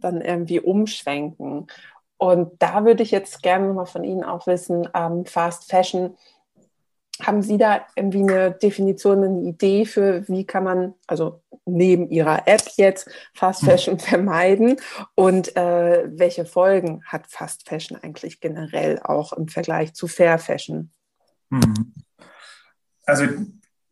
dann 0.00 0.20
irgendwie 0.20 0.60
umschwenken. 0.60 1.66
Und 2.16 2.52
da 2.62 2.84
würde 2.84 3.02
ich 3.02 3.10
jetzt 3.10 3.42
gerne 3.42 3.68
nochmal 3.68 3.86
von 3.86 4.04
Ihnen 4.04 4.24
auch 4.24 4.46
wissen, 4.46 4.88
ähm, 4.94 5.24
Fast 5.26 5.70
Fashion, 5.70 6.16
haben 7.22 7.42
Sie 7.42 7.58
da 7.58 7.80
irgendwie 7.96 8.22
eine 8.22 8.52
Definition, 8.52 9.24
eine 9.24 9.40
Idee 9.42 9.84
für, 9.84 10.26
wie 10.28 10.44
kann 10.44 10.64
man, 10.64 10.94
also 11.06 11.40
neben 11.66 12.08
Ihrer 12.08 12.46
App 12.46 12.62
jetzt, 12.76 13.08
Fast 13.34 13.62
hm. 13.62 13.68
Fashion 13.68 13.98
vermeiden 13.98 14.76
und 15.14 15.56
äh, 15.56 16.08
welche 16.08 16.44
Folgen 16.44 17.02
hat 17.04 17.26
Fast 17.28 17.68
Fashion 17.68 17.98
eigentlich 18.02 18.40
generell 18.40 19.00
auch 19.02 19.32
im 19.32 19.48
Vergleich 19.48 19.94
zu 19.94 20.06
Fair 20.06 20.38
Fashion? 20.38 20.90
Hm. 21.50 21.94
Also 23.04 23.26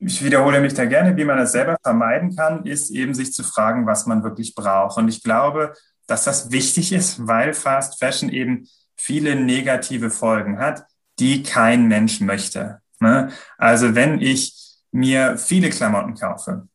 ich 0.00 0.24
wiederhole 0.24 0.60
mich 0.60 0.74
da 0.74 0.84
gerne, 0.84 1.16
wie 1.16 1.24
man 1.24 1.38
das 1.38 1.52
selber 1.52 1.76
vermeiden 1.82 2.36
kann, 2.36 2.64
ist 2.64 2.90
eben 2.90 3.14
sich 3.14 3.32
zu 3.32 3.42
fragen, 3.42 3.86
was 3.86 4.06
man 4.06 4.22
wirklich 4.22 4.54
braucht. 4.54 4.96
Und 4.96 5.08
ich 5.08 5.22
glaube, 5.22 5.74
dass 6.06 6.24
das 6.24 6.52
wichtig 6.52 6.92
ist, 6.92 7.26
weil 7.26 7.52
Fast 7.52 7.98
Fashion 7.98 8.28
eben 8.28 8.68
viele 8.96 9.34
negative 9.34 10.10
Folgen 10.10 10.58
hat, 10.58 10.84
die 11.18 11.42
kein 11.42 11.88
Mensch 11.88 12.20
möchte. 12.20 12.80
Ne? 13.00 13.30
Also 13.56 13.94
wenn 13.94 14.20
ich 14.20 14.54
mir 14.92 15.36
viele 15.36 15.70
Klamotten 15.70 16.14
kaufe 16.14 16.68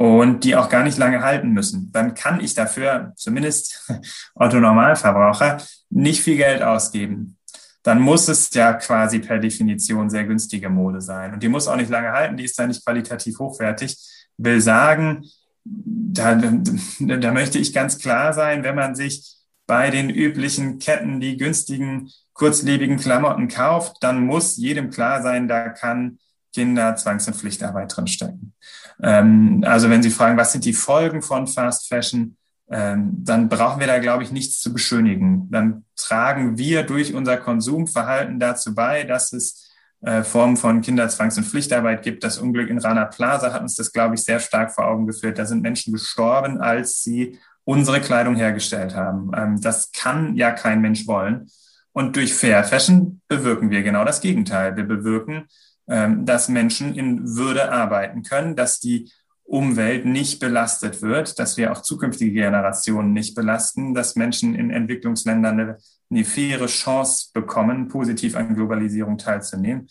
und 0.00 0.44
die 0.44 0.56
auch 0.56 0.70
gar 0.70 0.82
nicht 0.82 0.96
lange 0.96 1.20
halten 1.20 1.50
müssen, 1.50 1.92
dann 1.92 2.14
kann 2.14 2.40
ich 2.40 2.54
dafür, 2.54 3.12
zumindest 3.16 3.86
Otto 4.34 4.58
Normalverbraucher, 4.58 5.58
nicht 5.90 6.22
viel 6.22 6.38
Geld 6.38 6.62
ausgeben. 6.62 7.36
Dann 7.82 8.00
muss 8.00 8.26
es 8.28 8.48
ja 8.54 8.72
quasi 8.72 9.18
per 9.18 9.38
Definition 9.38 10.08
sehr 10.08 10.24
günstige 10.24 10.70
Mode 10.70 11.02
sein. 11.02 11.34
Und 11.34 11.42
die 11.42 11.50
muss 11.50 11.68
auch 11.68 11.76
nicht 11.76 11.90
lange 11.90 12.12
halten, 12.12 12.38
die 12.38 12.44
ist 12.44 12.58
dann 12.58 12.68
nicht 12.68 12.82
qualitativ 12.82 13.38
hochwertig. 13.40 13.94
Will 14.38 14.62
sagen, 14.62 15.26
da, 15.64 16.34
da 16.34 17.32
möchte 17.32 17.58
ich 17.58 17.74
ganz 17.74 17.98
klar 17.98 18.32
sein, 18.32 18.64
wenn 18.64 18.76
man 18.76 18.94
sich 18.94 19.36
bei 19.66 19.90
den 19.90 20.08
üblichen 20.08 20.78
Ketten 20.78 21.20
die 21.20 21.36
günstigen, 21.36 22.10
kurzlebigen 22.32 22.96
Klamotten 22.96 23.48
kauft, 23.48 23.98
dann 24.00 24.24
muss 24.24 24.56
jedem 24.56 24.88
klar 24.88 25.20
sein, 25.20 25.46
da 25.46 25.68
kann 25.68 26.18
Kinder 26.54 26.96
Zwangs- 26.96 27.28
und 27.28 27.36
Pflichtarbeit 27.36 27.94
drinstecken. 27.94 28.54
Ähm, 29.02 29.64
also 29.66 29.90
wenn 29.90 30.02
Sie 30.02 30.10
fragen, 30.10 30.36
was 30.36 30.52
sind 30.52 30.64
die 30.64 30.72
Folgen 30.72 31.22
von 31.22 31.46
Fast 31.46 31.88
Fashion, 31.88 32.36
ähm, 32.70 33.10
dann 33.24 33.48
brauchen 33.48 33.80
wir 33.80 33.86
da, 33.86 33.98
glaube 33.98 34.22
ich, 34.22 34.30
nichts 34.30 34.60
zu 34.60 34.72
beschönigen. 34.72 35.48
Dann 35.50 35.84
tragen 35.96 36.56
wir 36.56 36.84
durch 36.84 37.14
unser 37.14 37.36
Konsumverhalten 37.36 38.38
dazu 38.38 38.74
bei, 38.74 39.02
dass 39.02 39.32
es 39.32 39.70
äh, 40.02 40.22
Formen 40.22 40.56
von 40.56 40.80
Kinderzwangs- 40.82 41.36
und 41.36 41.44
Pflichtarbeit 41.44 42.02
gibt. 42.02 42.22
Das 42.22 42.38
Unglück 42.38 42.70
in 42.70 42.78
Rana 42.78 43.06
Plaza 43.06 43.52
hat 43.52 43.62
uns 43.62 43.74
das, 43.74 43.92
glaube 43.92 44.14
ich, 44.14 44.22
sehr 44.22 44.38
stark 44.38 44.72
vor 44.72 44.86
Augen 44.86 45.06
geführt. 45.06 45.38
Da 45.38 45.46
sind 45.46 45.62
Menschen 45.62 45.92
gestorben, 45.92 46.60
als 46.60 47.02
sie 47.02 47.38
unsere 47.64 48.00
Kleidung 48.00 48.36
hergestellt 48.36 48.94
haben. 48.94 49.32
Ähm, 49.36 49.60
das 49.60 49.92
kann 49.92 50.36
ja 50.36 50.52
kein 50.52 50.80
Mensch 50.80 51.06
wollen. 51.06 51.50
Und 51.92 52.16
durch 52.16 52.32
Fair 52.34 52.62
Fashion 52.62 53.20
bewirken 53.28 53.70
wir 53.70 53.82
genau 53.82 54.04
das 54.04 54.20
Gegenteil. 54.20 54.76
Wir 54.76 54.84
bewirken, 54.84 55.48
dass 55.90 56.48
Menschen 56.48 56.94
in 56.94 57.36
Würde 57.36 57.72
arbeiten 57.72 58.22
können, 58.22 58.54
dass 58.54 58.78
die 58.78 59.10
Umwelt 59.42 60.04
nicht 60.04 60.38
belastet 60.38 61.02
wird, 61.02 61.40
dass 61.40 61.56
wir 61.56 61.72
auch 61.72 61.82
zukünftige 61.82 62.32
Generationen 62.32 63.12
nicht 63.12 63.34
belasten, 63.34 63.92
dass 63.92 64.14
Menschen 64.14 64.54
in 64.54 64.70
Entwicklungsländern 64.70 65.58
eine 65.58 65.78
eine 66.10 66.24
faire 66.24 66.66
Chance 66.66 67.30
bekommen, 67.32 67.88
positiv 67.88 68.36
an 68.36 68.54
Globalisierung 68.54 69.16
teilzunehmen. 69.18 69.88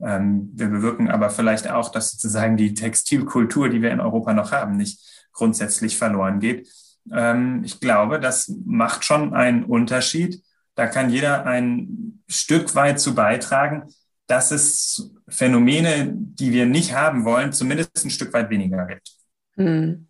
Ähm, 0.00 0.50
wir 0.54 0.68
bewirken 0.68 1.10
aber 1.10 1.30
vielleicht 1.30 1.70
auch, 1.70 1.90
dass 1.90 2.12
sozusagen 2.12 2.56
die 2.56 2.74
Textilkultur, 2.74 3.68
die 3.68 3.82
wir 3.82 3.90
in 3.90 4.00
Europa 4.00 4.32
noch 4.32 4.52
haben, 4.52 4.76
nicht 4.76 5.28
grundsätzlich 5.32 5.96
verloren 5.96 6.40
geht. 6.40 6.68
Ähm, 7.12 7.62
ich 7.64 7.80
glaube, 7.80 8.18
das 8.18 8.52
macht 8.64 9.04
schon 9.04 9.34
einen 9.34 9.64
Unterschied. 9.64 10.42
Da 10.74 10.86
kann 10.86 11.10
jeder 11.10 11.46
ein 11.46 12.22
Stück 12.28 12.74
weit 12.74 12.98
zu 12.98 13.14
beitragen, 13.14 13.84
dass 14.30 14.50
es 14.50 15.10
Phänomene, 15.28 16.12
die 16.14 16.52
wir 16.52 16.66
nicht 16.66 16.94
haben 16.94 17.24
wollen, 17.24 17.52
zumindest 17.52 18.04
ein 18.04 18.10
Stück 18.10 18.32
weit 18.32 18.50
weniger 18.50 18.86
gibt. 18.86 19.12
Hm. 19.56 20.06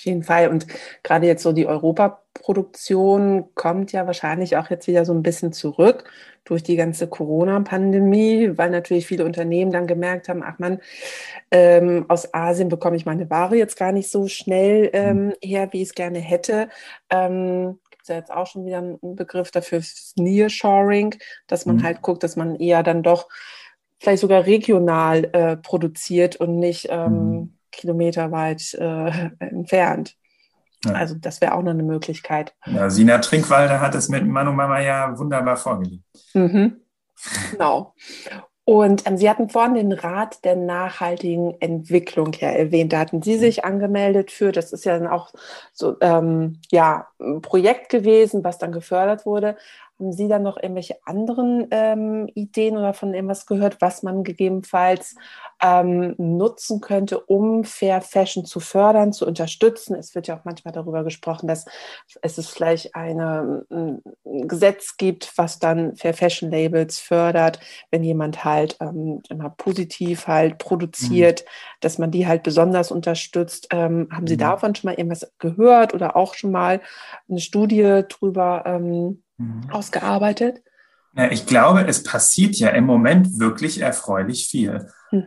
Auf 0.00 0.06
jeden 0.06 0.22
Fall. 0.22 0.48
Und 0.48 0.66
gerade 1.02 1.26
jetzt 1.26 1.42
so 1.42 1.52
die 1.52 1.66
Europaproduktion 1.66 3.54
kommt 3.54 3.92
ja 3.92 4.06
wahrscheinlich 4.06 4.56
auch 4.56 4.70
jetzt 4.70 4.86
wieder 4.86 5.04
so 5.04 5.12
ein 5.12 5.22
bisschen 5.22 5.52
zurück 5.52 6.04
durch 6.44 6.62
die 6.62 6.76
ganze 6.76 7.06
Corona-Pandemie, 7.06 8.56
weil 8.56 8.70
natürlich 8.70 9.06
viele 9.06 9.26
Unternehmen 9.26 9.70
dann 9.72 9.86
gemerkt 9.86 10.30
haben, 10.30 10.42
ach 10.42 10.58
man, 10.58 10.80
ähm, 11.50 12.06
aus 12.08 12.32
Asien 12.32 12.70
bekomme 12.70 12.96
ich 12.96 13.04
meine 13.04 13.28
Ware 13.28 13.56
jetzt 13.56 13.76
gar 13.76 13.92
nicht 13.92 14.10
so 14.10 14.26
schnell 14.26 14.88
ähm, 14.94 15.26
mhm. 15.26 15.34
her, 15.42 15.68
wie 15.72 15.82
ich 15.82 15.88
es 15.88 15.94
gerne 15.94 16.18
hätte. 16.18 16.70
Ähm, 17.10 17.78
Gibt 17.90 18.02
es 18.02 18.08
ja 18.08 18.16
jetzt 18.16 18.32
auch 18.32 18.46
schon 18.46 18.64
wieder 18.64 18.78
einen 18.78 18.98
Begriff 19.16 19.50
dafür, 19.50 19.82
Nearshoring, 20.16 21.14
dass 21.46 21.66
man 21.66 21.76
mhm. 21.76 21.82
halt 21.82 22.00
guckt, 22.00 22.22
dass 22.22 22.36
man 22.36 22.56
eher 22.56 22.82
dann 22.82 23.02
doch 23.02 23.28
vielleicht 24.00 24.22
sogar 24.22 24.46
regional 24.46 25.30
äh, 25.32 25.56
produziert 25.56 26.36
und 26.36 26.58
nicht 26.58 26.88
ähm, 26.90 27.12
mhm 27.12 27.56
kilometerweit 27.70 28.74
äh, 28.74 29.30
entfernt. 29.38 30.16
Ja. 30.84 30.92
Also 30.92 31.14
das 31.14 31.40
wäre 31.40 31.54
auch 31.54 31.62
noch 31.62 31.72
eine 31.72 31.82
Möglichkeit. 31.82 32.54
Ja, 32.66 32.88
Sina 32.88 33.18
Trinkwalder 33.18 33.80
hat 33.80 33.94
es 33.94 34.08
mit 34.08 34.26
Manu 34.26 34.52
Mama 34.52 34.80
ja 34.80 35.18
wunderbar 35.18 35.56
vorgelegt. 35.56 36.04
Mhm. 36.32 36.80
Genau. 37.50 37.94
Und 38.64 39.06
ähm, 39.06 39.18
Sie 39.18 39.28
hatten 39.28 39.50
vorhin 39.50 39.74
den 39.74 39.92
Rat 39.92 40.42
der 40.44 40.56
nachhaltigen 40.56 41.60
Entwicklung 41.60 42.32
ja 42.34 42.48
erwähnt. 42.48 42.94
Da 42.94 43.00
hatten 43.00 43.20
Sie 43.20 43.36
sich 43.36 43.64
angemeldet 43.64 44.30
für. 44.30 44.52
Das 44.52 44.72
ist 44.72 44.84
ja 44.84 44.98
dann 44.98 45.08
auch 45.08 45.32
so 45.72 45.96
ähm, 46.00 46.60
ja, 46.70 47.08
ein 47.20 47.42
Projekt 47.42 47.90
gewesen, 47.90 48.42
was 48.42 48.56
dann 48.56 48.72
gefördert 48.72 49.26
wurde. 49.26 49.56
Haben 50.00 50.12
Sie 50.12 50.28
dann 50.28 50.42
noch 50.42 50.56
irgendwelche 50.56 50.96
anderen 51.04 51.66
ähm, 51.70 52.26
Ideen 52.34 52.78
oder 52.78 52.94
von 52.94 53.12
irgendwas 53.12 53.44
gehört, 53.44 53.82
was 53.82 54.02
man 54.02 54.24
gegebenenfalls 54.24 55.14
ähm, 55.62 56.14
nutzen 56.16 56.80
könnte, 56.80 57.20
um 57.20 57.64
Fair 57.64 58.00
Fashion 58.00 58.46
zu 58.46 58.60
fördern, 58.60 59.12
zu 59.12 59.26
unterstützen? 59.26 59.94
Es 59.94 60.14
wird 60.14 60.26
ja 60.26 60.38
auch 60.38 60.46
manchmal 60.46 60.72
darüber 60.72 61.04
gesprochen, 61.04 61.46
dass 61.46 61.66
es 62.22 62.48
vielleicht 62.48 62.94
eine, 62.94 63.66
ein 63.70 64.02
Gesetz 64.48 64.96
gibt, 64.96 65.36
was 65.36 65.58
dann 65.58 65.96
Fair 65.96 66.14
Fashion 66.14 66.50
Labels 66.50 66.98
fördert, 66.98 67.60
wenn 67.90 68.02
jemand 68.02 68.42
halt 68.42 68.78
ähm, 68.80 69.22
immer 69.28 69.50
positiv 69.50 70.28
halt 70.28 70.56
produziert, 70.56 71.42
mhm. 71.42 71.50
dass 71.80 71.98
man 71.98 72.10
die 72.10 72.26
halt 72.26 72.42
besonders 72.42 72.90
unterstützt. 72.90 73.68
Ähm, 73.70 74.08
haben 74.10 74.26
Sie 74.26 74.36
mhm. 74.36 74.40
davon 74.40 74.74
schon 74.74 74.88
mal 74.88 74.98
irgendwas 74.98 75.30
gehört 75.38 75.92
oder 75.92 76.16
auch 76.16 76.32
schon 76.32 76.52
mal 76.52 76.80
eine 77.28 77.40
Studie 77.40 78.02
drüber? 78.08 78.64
Mhm. 79.40 79.70
ausgearbeitet? 79.70 80.62
Ich 81.30 81.46
glaube, 81.46 81.86
es 81.88 82.04
passiert 82.04 82.54
ja 82.56 82.68
im 82.68 82.84
Moment 82.84 83.40
wirklich 83.40 83.80
erfreulich 83.80 84.46
viel. 84.46 84.86
Mhm. 85.10 85.26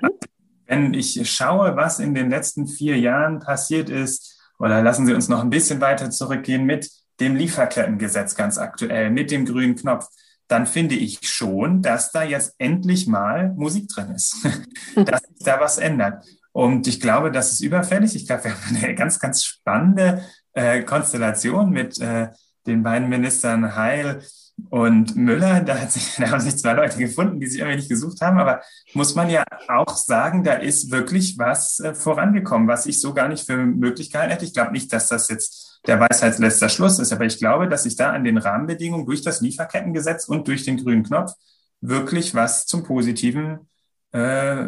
Wenn 0.66 0.94
ich 0.94 1.30
schaue, 1.30 1.76
was 1.76 2.00
in 2.00 2.14
den 2.14 2.30
letzten 2.30 2.68
vier 2.68 2.98
Jahren 2.98 3.40
passiert 3.40 3.90
ist, 3.90 4.40
oder 4.60 4.82
lassen 4.82 5.06
Sie 5.06 5.14
uns 5.14 5.28
noch 5.28 5.42
ein 5.42 5.50
bisschen 5.50 5.82
weiter 5.82 6.10
zurückgehen 6.10 6.64
mit 6.64 6.90
dem 7.20 7.36
Lieferkettengesetz 7.36 8.36
ganz 8.36 8.58
aktuell, 8.58 9.10
mit 9.10 9.30
dem 9.30 9.46
grünen 9.46 9.76
Knopf, 9.76 10.08
dann 10.48 10.68
finde 10.68 10.96
ich 10.96 11.20
schon, 11.24 11.82
dass 11.82 12.12
da 12.12 12.24
jetzt 12.24 12.56
endlich 12.60 13.08
mal 13.08 13.54
Musik 13.56 13.90
drin 13.90 14.12
ist, 14.12 14.36
dass 14.96 15.22
sich 15.22 15.44
da 15.44 15.60
was 15.60 15.80
ändert. 15.80 16.26
Und 16.54 16.88
ich 16.88 17.02
glaube, 17.02 17.32
das 17.32 17.52
ist 17.52 17.62
überfällig. 17.62 18.16
Ich 18.16 18.28
glaube, 18.28 18.46
wir 18.46 18.52
haben 18.52 18.76
eine 18.76 18.96
ganz, 18.96 19.20
ganz 19.20 19.44
spannende 19.44 20.24
äh, 20.54 20.84
Konstellation 20.84 21.72
mit 21.72 22.00
äh, 22.00 22.30
den 22.68 22.84
beiden 22.84 23.10
Ministern 23.10 23.76
Heil 23.76 24.22
und 24.70 25.16
Müller, 25.16 25.62
da, 25.62 25.80
hat 25.80 25.92
sich, 25.92 26.16
da 26.18 26.32
haben 26.32 26.40
sich 26.40 26.58
zwei 26.58 26.74
Leute 26.74 26.98
gefunden, 26.98 27.40
die 27.40 27.48
sich 27.48 27.60
irgendwie 27.60 27.78
nicht 27.78 27.90
gesucht 27.90 28.22
haben, 28.22 28.38
aber 28.40 28.62
muss 28.94 29.16
man 29.16 29.30
ja 29.30 29.44
auch 29.68 29.96
sagen, 29.96 30.44
da 30.44 30.54
ist 30.54 30.92
wirklich 30.92 31.38
was 31.38 31.80
äh, 31.80 31.94
vorangekommen, 31.94 32.68
was 32.68 32.86
ich 32.86 33.02
so 33.02 33.14
gar 33.14 33.28
nicht 33.28 33.46
für 33.46 33.58
möglich 33.58 34.12
gehalten 34.12 34.32
hätte. 34.32 34.46
Ich 34.46 34.54
glaube 34.54 34.72
nicht, 34.72 34.92
dass 34.94 35.08
das 35.08 35.30
jetzt 35.30 35.82
der 35.88 36.00
Weisheitsletzter 36.00 36.70
Schluss 36.70 37.00
ist, 37.00 37.12
aber 37.12 37.26
ich 37.26 37.40
glaube, 37.40 37.68
dass 37.68 37.84
sich 37.84 37.96
da 37.96 38.12
an 38.12 38.24
den 38.24 38.38
Rahmenbedingungen 38.38 39.06
durch 39.06 39.22
das 39.22 39.42
Lieferkettengesetz 39.42 40.28
und 40.28 40.48
durch 40.48 40.64
den 40.64 40.78
grünen 40.78 41.04
Knopf 41.04 41.34
wirklich 41.82 42.34
was 42.34 42.66
zum 42.66 42.84
Positiven 42.84 43.68
äh, 44.12 44.68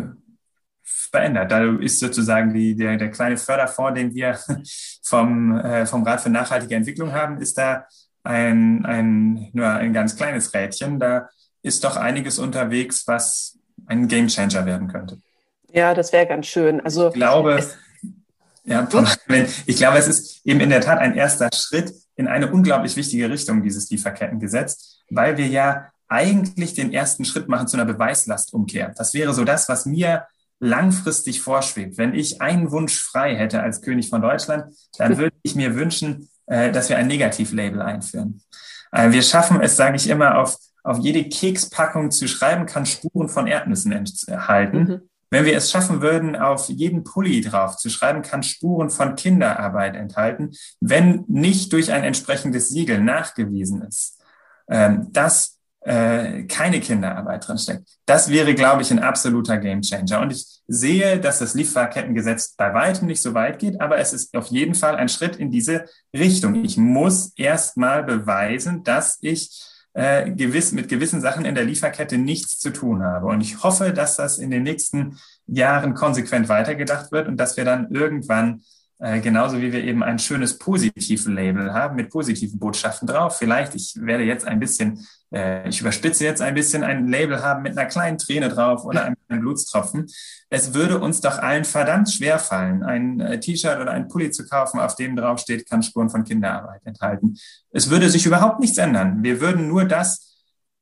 verändert. 1.12 1.52
Da 1.52 1.76
ist 1.78 2.00
sozusagen 2.00 2.54
die, 2.54 2.76
der, 2.76 2.98
der 2.98 3.12
kleine 3.12 3.38
Förderfonds, 3.38 4.00
den 4.00 4.14
wir 4.14 4.38
vom, 5.04 5.58
äh, 5.60 5.86
vom 5.86 6.04
Rat 6.04 6.22
für 6.22 6.30
nachhaltige 6.30 6.76
Entwicklung 6.76 7.14
haben, 7.14 7.40
ist 7.40 7.58
da 7.58 7.86
ein, 8.24 8.86
ein, 8.86 9.50
nur 9.54 9.68
ein 9.68 9.94
ganz 9.94 10.16
kleines 10.16 10.54
Rädchen. 10.54 11.00
Da 11.00 11.30
ist 11.62 11.84
doch 11.84 11.98
einiges 11.98 12.40
unterwegs, 12.40 13.08
was 13.08 13.58
ein 13.86 14.08
Gamechanger 14.08 14.66
werden 14.66 14.88
könnte. 14.88 15.20
Ja, 15.72 15.94
das 15.94 16.14
wäre 16.14 16.26
ganz 16.26 16.48
schön. 16.48 16.80
Also 16.82 17.10
ich 17.10 17.14
glaube, 17.14 17.64
ja, 18.64 18.88
ich 19.66 19.78
glaube, 19.78 19.98
es 19.98 20.08
ist 20.08 20.46
eben 20.46 20.60
in 20.60 20.70
der 20.70 20.82
Tat 20.82 21.00
ein 21.00 21.16
erster 21.16 21.50
Schritt, 21.54 21.94
in 22.16 22.28
eine 22.28 22.52
unglaublich 22.52 22.96
wichtige 22.96 23.30
Richtung, 23.30 23.62
dieses 23.62 23.90
Lieferkettengesetz, 23.90 25.02
weil 25.10 25.38
wir 25.38 25.48
ja 25.48 25.92
eigentlich 26.08 26.74
den 26.74 26.94
ersten 26.94 27.26
Schritt 27.26 27.48
machen 27.48 27.68
zu 27.68 27.78
einer 27.78 27.86
Beweislastumkehr. 27.86 28.94
Das 28.96 29.14
wäre 29.14 29.34
so 29.34 29.44
das, 29.44 29.68
was 29.70 29.86
mir 29.86 30.26
langfristig 30.66 31.42
vorschwebt. 31.42 31.98
Wenn 31.98 32.14
ich 32.14 32.42
einen 32.42 32.72
Wunsch 32.72 33.00
frei 33.00 33.36
hätte 33.36 33.62
als 33.62 33.82
König 33.82 34.10
von 34.10 34.22
Deutschland, 34.22 34.76
dann 34.98 35.18
würde 35.18 35.36
ich 35.44 35.56
mir 35.56 35.76
wünschen, 35.76 36.30
äh, 36.48 36.72
dass 36.72 36.90
wir 36.90 36.98
ein 36.98 37.08
Negativlabel 37.08 37.82
einführen. 37.82 38.42
Äh, 38.92 39.12
wir 39.12 39.22
schaffen 39.22 39.62
es, 39.62 39.78
sage 39.78 39.96
ich 39.96 40.10
immer, 40.10 40.38
auf, 40.38 40.58
auf 40.84 41.00
jede 41.00 41.28
Kekspackung 41.30 42.12
zu 42.12 42.28
schreiben, 42.28 42.66
kann 42.66 42.86
Spuren 42.86 43.30
von 43.30 43.48
Erdnüssen 43.48 43.92
enthalten. 43.92 44.78
Mhm. 44.80 45.02
Wenn 45.32 45.46
wir 45.46 45.58
es 45.58 45.72
schaffen 45.72 46.02
würden, 46.02 46.36
auf 46.36 46.70
jeden 46.70 47.04
Pulli 47.04 47.42
drauf 47.42 47.78
zu 47.78 47.90
schreiben, 47.90 48.22
kann 48.22 48.44
Spuren 48.44 48.90
von 48.90 49.16
Kinderarbeit 49.16 49.96
enthalten, 49.96 50.52
wenn 50.80 51.26
nicht 51.28 51.74
durch 51.74 51.92
ein 51.92 52.04
entsprechendes 52.04 52.70
Siegel 52.70 53.02
nachgewiesen 53.02 53.82
ist. 53.82 54.22
Ähm, 54.70 55.10
das 55.12 55.55
äh, 55.86 56.44
keine 56.44 56.80
Kinderarbeit 56.80 57.48
drinsteckt. 57.48 57.88
Das 58.08 58.30
wäre, 58.30 58.56
glaube 58.56 58.82
ich, 58.82 58.92
ein 58.92 59.00
absoluter 59.00 59.58
Gamechanger. 59.58 60.20
Und 60.20 60.32
ich 60.32 60.46
sehe, 60.68 61.20
dass 61.20 61.40
das 61.40 61.54
Lieferkettengesetz 61.54 62.56
bei 62.56 62.74
weitem 62.74 63.08
nicht 63.08 63.22
so 63.22 63.36
weit 63.36 63.60
geht, 63.60 63.80
aber 63.80 64.00
es 64.00 64.12
ist 64.12 64.36
auf 64.36 64.48
jeden 64.48 64.74
Fall 64.74 64.96
ein 64.96 65.10
Schritt 65.10 65.36
in 65.36 65.52
diese 65.52 65.86
Richtung. 66.12 66.66
Ich 66.66 66.78
muss 66.78 67.34
erst 67.36 67.78
mal 67.78 68.04
beweisen, 68.04 68.84
dass 68.84 69.20
ich 69.22 69.64
äh, 69.94 70.32
gewiss, 70.32 70.72
mit 70.72 70.90
gewissen 70.90 71.22
Sachen 71.22 71.46
in 71.46 71.54
der 71.54 71.66
Lieferkette 71.66 72.18
nichts 72.18 72.58
zu 72.58 72.72
tun 72.72 73.04
habe. 73.04 73.28
Und 73.28 73.42
ich 73.42 73.64
hoffe, 73.64 73.94
dass 73.94 74.16
das 74.16 74.40
in 74.40 74.50
den 74.50 74.64
nächsten 74.64 75.20
Jahren 75.46 75.94
konsequent 75.94 76.50
weitergedacht 76.50 77.12
wird 77.12 77.28
und 77.28 77.38
dass 77.38 77.58
wir 77.58 77.64
dann 77.64 77.92
irgendwann 77.92 78.64
äh, 79.00 79.20
genauso 79.20 79.62
wie 79.62 79.74
wir 79.74 79.84
eben 79.84 80.04
ein 80.04 80.20
schönes 80.20 80.58
Positiv-Label 80.58 81.74
haben 81.74 81.96
mit 81.96 82.10
positiven 82.10 82.60
Botschaften 82.60 83.08
drauf. 83.08 83.38
Vielleicht, 83.38 83.76
ich 83.76 83.96
werde 84.00 84.24
jetzt 84.24 84.48
ein 84.48 84.60
bisschen, 84.60 85.06
äh, 85.34 85.68
ich 85.68 85.82
überspitze 85.82 86.24
jetzt 86.24 86.42
ein 86.42 86.54
bisschen 86.54 86.84
ein 86.84 87.08
Label 87.08 87.44
haben 87.44 87.64
mit 87.64 87.78
einer 87.78 87.90
kleinen 87.90 88.18
Träne 88.18 88.48
drauf 88.48 88.86
oder 88.86 89.04
einem 89.04 89.42
Blutstropfen. 89.42 90.08
Es 90.50 90.74
würde 90.74 91.00
uns 91.00 91.20
doch 91.20 91.40
allen 91.40 91.66
verdammt 91.66 92.10
schwer 92.10 92.40
fallen, 92.40 92.84
ein 92.84 93.20
äh, 93.20 93.40
T-Shirt 93.40 93.82
oder 93.82 93.92
ein 93.92 94.08
Pulli 94.08 94.32
zu 94.32 94.48
kaufen, 94.48 94.80
auf 94.80 94.96
dem 94.96 95.18
drauf 95.18 95.40
steht, 95.40 95.70
kann 95.70 95.84
Spuren 95.84 96.10
von 96.10 96.24
Kinderarbeit 96.24 96.82
enthalten. 96.86 97.38
Es 97.72 97.90
würde 97.90 98.10
sich 98.10 98.26
überhaupt 98.26 98.62
nichts 98.62 98.78
ändern. 98.78 99.24
Wir 99.24 99.42
würden 99.42 99.68
nur 99.68 99.84
das 99.84 100.36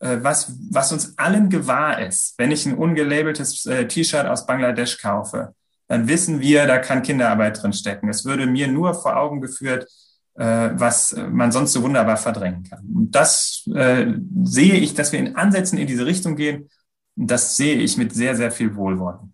äh, 0.03 0.17
was, 0.21 0.53
was 0.69 0.91
uns 0.91 1.17
allen 1.17 1.49
gewahr 1.49 2.05
ist, 2.05 2.35
wenn 2.37 2.51
ich 2.51 2.65
ein 2.65 2.77
ungelabeltes 2.77 3.65
äh, 3.65 3.87
T-Shirt 3.87 4.27
aus 4.27 4.45
Bangladesch 4.45 5.01
kaufe, 5.01 5.55
dann 5.87 6.07
wissen 6.07 6.39
wir, 6.39 6.65
da 6.65 6.79
kann 6.79 7.03
Kinderarbeit 7.03 7.61
drin 7.61 7.73
stecken. 7.73 8.09
Es 8.09 8.25
würde 8.25 8.45
mir 8.45 8.67
nur 8.67 8.93
vor 8.93 9.17
Augen 9.17 9.41
geführt, 9.41 9.87
äh, 10.35 10.69
was 10.73 11.15
man 11.15 11.51
sonst 11.51 11.73
so 11.73 11.83
wunderbar 11.83 12.17
verdrängen 12.17 12.63
kann. 12.63 12.85
Und 12.95 13.11
das 13.11 13.69
äh, 13.73 14.07
sehe 14.43 14.75
ich, 14.75 14.93
dass 14.93 15.11
wir 15.11 15.19
in 15.19 15.35
Ansätzen 15.35 15.77
in 15.77 15.87
diese 15.87 16.05
Richtung 16.05 16.35
gehen. 16.35 16.69
Das 17.15 17.55
sehe 17.55 17.75
ich 17.75 17.97
mit 17.97 18.13
sehr, 18.13 18.35
sehr 18.35 18.51
viel 18.51 18.75
Wohlwollen. 18.75 19.33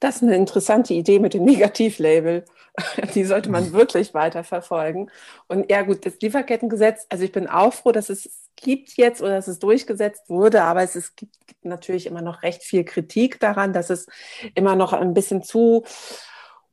Das 0.00 0.16
ist 0.16 0.22
eine 0.24 0.34
interessante 0.34 0.94
Idee 0.94 1.20
mit 1.20 1.32
dem 1.32 1.44
Negativlabel. 1.44 2.44
Die 3.14 3.24
sollte 3.24 3.50
man 3.50 3.72
wirklich 3.72 4.14
weiter 4.14 4.44
verfolgen. 4.44 5.10
Und 5.46 5.70
ja, 5.70 5.82
gut, 5.82 6.04
das 6.04 6.20
Lieferkettengesetz, 6.20 7.06
also 7.08 7.24
ich 7.24 7.32
bin 7.32 7.46
auch 7.46 7.72
froh, 7.72 7.92
dass 7.92 8.10
es 8.10 8.41
gibt 8.56 8.96
jetzt 8.96 9.20
oder 9.22 9.36
dass 9.36 9.48
es 9.48 9.58
durchgesetzt 9.58 10.28
wurde, 10.28 10.62
aber 10.62 10.82
es 10.82 10.96
ist, 10.96 11.16
gibt, 11.16 11.46
gibt 11.46 11.64
natürlich 11.64 12.06
immer 12.06 12.22
noch 12.22 12.42
recht 12.42 12.62
viel 12.62 12.84
Kritik 12.84 13.40
daran, 13.40 13.72
dass 13.72 13.90
es 13.90 14.06
immer 14.54 14.76
noch 14.76 14.92
ein 14.92 15.14
bisschen 15.14 15.42
zu 15.42 15.84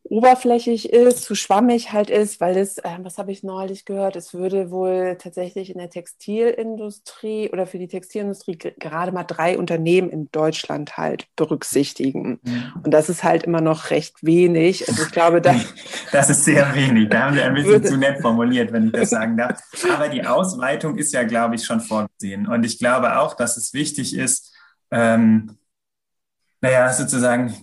oberflächlich 0.10 0.92
ist, 0.92 1.24
zu 1.24 1.36
schwammig 1.36 1.94
halt 1.94 2.10
ist, 2.10 2.42
weil 2.42 2.58
es, 2.58 2.78
äh, 2.80 2.98
was 3.04 3.18
habe 3.18 3.32
ich 3.32 3.44
neulich 3.44 3.86
gehört, 3.86 4.16
es 4.16 4.34
würde 4.34 4.72
wohl 4.72 5.18
tatsächlich 5.20 5.70
in 5.70 5.78
der 5.78 5.90
Textilindustrie 5.90 7.50
oder 7.52 7.68
für 7.68 7.78
die 7.78 7.88
Textilindustrie 7.88 8.58
gerade 8.58 9.12
mal 9.12 9.24
drei 9.24 9.58
Unternehmen 9.58 10.10
in 10.10 10.30
Deutschland 10.32 10.98
halt 10.98 11.28
berücksichtigen. 11.36 12.40
Mhm. 12.44 12.74
Und 12.84 12.92
das 12.92 13.10
ist 13.10 13.24
halt 13.24 13.44
immer 13.44 13.62
noch 13.62 13.92
recht 13.92 14.16
wenig. 14.22 14.88
Also 14.90 15.04
ich 15.04 15.12
glaube, 15.12 15.42
da 15.42 15.56
das 16.12 16.30
ist 16.30 16.44
sehr 16.44 16.74
wenig. 16.74 17.10
Da 17.10 17.26
haben 17.26 17.36
wir 17.36 17.46
ein 17.46 17.54
bisschen 17.54 17.84
zu 17.84 17.98
nett 17.98 18.22
formuliert, 18.22 18.72
wenn 18.72 18.88
ich 18.88 18.92
das 18.94 19.12
sagen 19.12 19.38
darf. 19.38 19.62
Aber 19.94 20.10
die 20.10 20.26
Ausweitung 20.26 20.98
ist 20.98 21.14
ja, 21.14 21.24
glaube 21.24 21.56
ich, 21.56 21.64
schon 21.64 21.80
vorgesehen. 21.80 22.48
Und 22.48 22.66
ich 22.66 22.80
glaube 22.80 23.20
auch, 23.20 23.36
dass 23.36 23.58
es 23.58 23.74
wichtig 23.74 24.16
ist, 24.16 24.56
ähm, 24.92 25.59
naja, 26.62 26.92
sozusagen, 26.92 27.56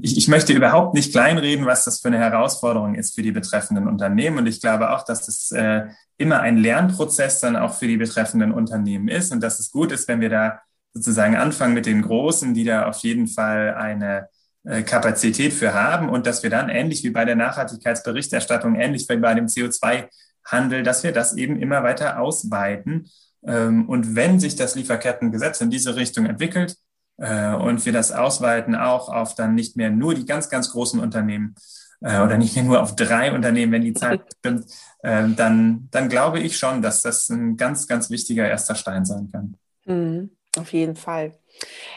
ich, 0.00 0.16
ich 0.16 0.28
möchte 0.28 0.52
überhaupt 0.52 0.94
nicht 0.94 1.12
kleinreden, 1.12 1.64
was 1.64 1.84
das 1.84 2.00
für 2.00 2.08
eine 2.08 2.18
Herausforderung 2.18 2.96
ist 2.96 3.14
für 3.14 3.22
die 3.22 3.30
betreffenden 3.30 3.86
Unternehmen. 3.86 4.38
Und 4.38 4.46
ich 4.46 4.60
glaube 4.60 4.90
auch, 4.90 5.04
dass 5.04 5.26
das 5.26 5.52
äh, 5.52 5.86
immer 6.18 6.40
ein 6.40 6.56
Lernprozess 6.56 7.40
dann 7.40 7.56
auch 7.56 7.74
für 7.74 7.86
die 7.86 7.96
betreffenden 7.96 8.52
Unternehmen 8.52 9.08
ist 9.08 9.32
und 9.32 9.42
dass 9.42 9.60
es 9.60 9.70
gut 9.70 9.92
ist, 9.92 10.08
wenn 10.08 10.20
wir 10.20 10.28
da 10.28 10.60
sozusagen 10.92 11.36
anfangen 11.36 11.74
mit 11.74 11.86
den 11.86 12.02
Großen, 12.02 12.52
die 12.52 12.64
da 12.64 12.86
auf 12.86 12.98
jeden 12.98 13.28
Fall 13.28 13.74
eine 13.74 14.28
äh, 14.64 14.82
Kapazität 14.82 15.52
für 15.52 15.72
haben 15.72 16.08
und 16.08 16.26
dass 16.26 16.42
wir 16.42 16.50
dann 16.50 16.68
ähnlich 16.68 17.04
wie 17.04 17.10
bei 17.10 17.24
der 17.24 17.36
Nachhaltigkeitsberichterstattung, 17.36 18.74
ähnlich 18.74 19.08
wie 19.08 19.16
bei 19.16 19.34
dem 19.34 19.46
CO2-Handel, 19.46 20.82
dass 20.82 21.04
wir 21.04 21.12
das 21.12 21.36
eben 21.36 21.56
immer 21.60 21.82
weiter 21.84 22.20
ausweiten. 22.20 23.08
Ähm, 23.44 23.88
und 23.88 24.16
wenn 24.16 24.40
sich 24.40 24.56
das 24.56 24.74
Lieferkettengesetz 24.74 25.60
in 25.60 25.70
diese 25.70 25.94
Richtung 25.94 26.26
entwickelt, 26.26 26.76
und 27.16 27.84
wir 27.84 27.92
das 27.92 28.12
ausweiten 28.12 28.74
auch 28.74 29.08
auf 29.08 29.34
dann 29.34 29.54
nicht 29.54 29.76
mehr 29.76 29.90
nur 29.90 30.14
die 30.14 30.26
ganz, 30.26 30.48
ganz 30.48 30.70
großen 30.70 31.00
Unternehmen 31.00 31.54
äh, 32.02 32.20
oder 32.20 32.36
nicht 32.36 32.54
mehr 32.56 32.64
nur 32.64 32.82
auf 32.82 32.96
drei 32.96 33.32
Unternehmen, 33.32 33.72
wenn 33.72 33.82
die 33.82 33.94
Zahl 33.94 34.20
stimmt, 34.38 34.66
äh, 35.02 35.28
dann, 35.28 35.88
dann 35.90 36.08
glaube 36.08 36.40
ich 36.40 36.58
schon, 36.58 36.82
dass 36.82 37.02
das 37.02 37.28
ein 37.28 37.56
ganz, 37.56 37.86
ganz 37.86 38.10
wichtiger 38.10 38.48
erster 38.48 38.74
Stein 38.74 39.04
sein 39.04 39.30
kann. 39.30 39.56
Mhm, 39.84 40.30
auf 40.58 40.72
jeden 40.72 40.96
Fall. 40.96 41.32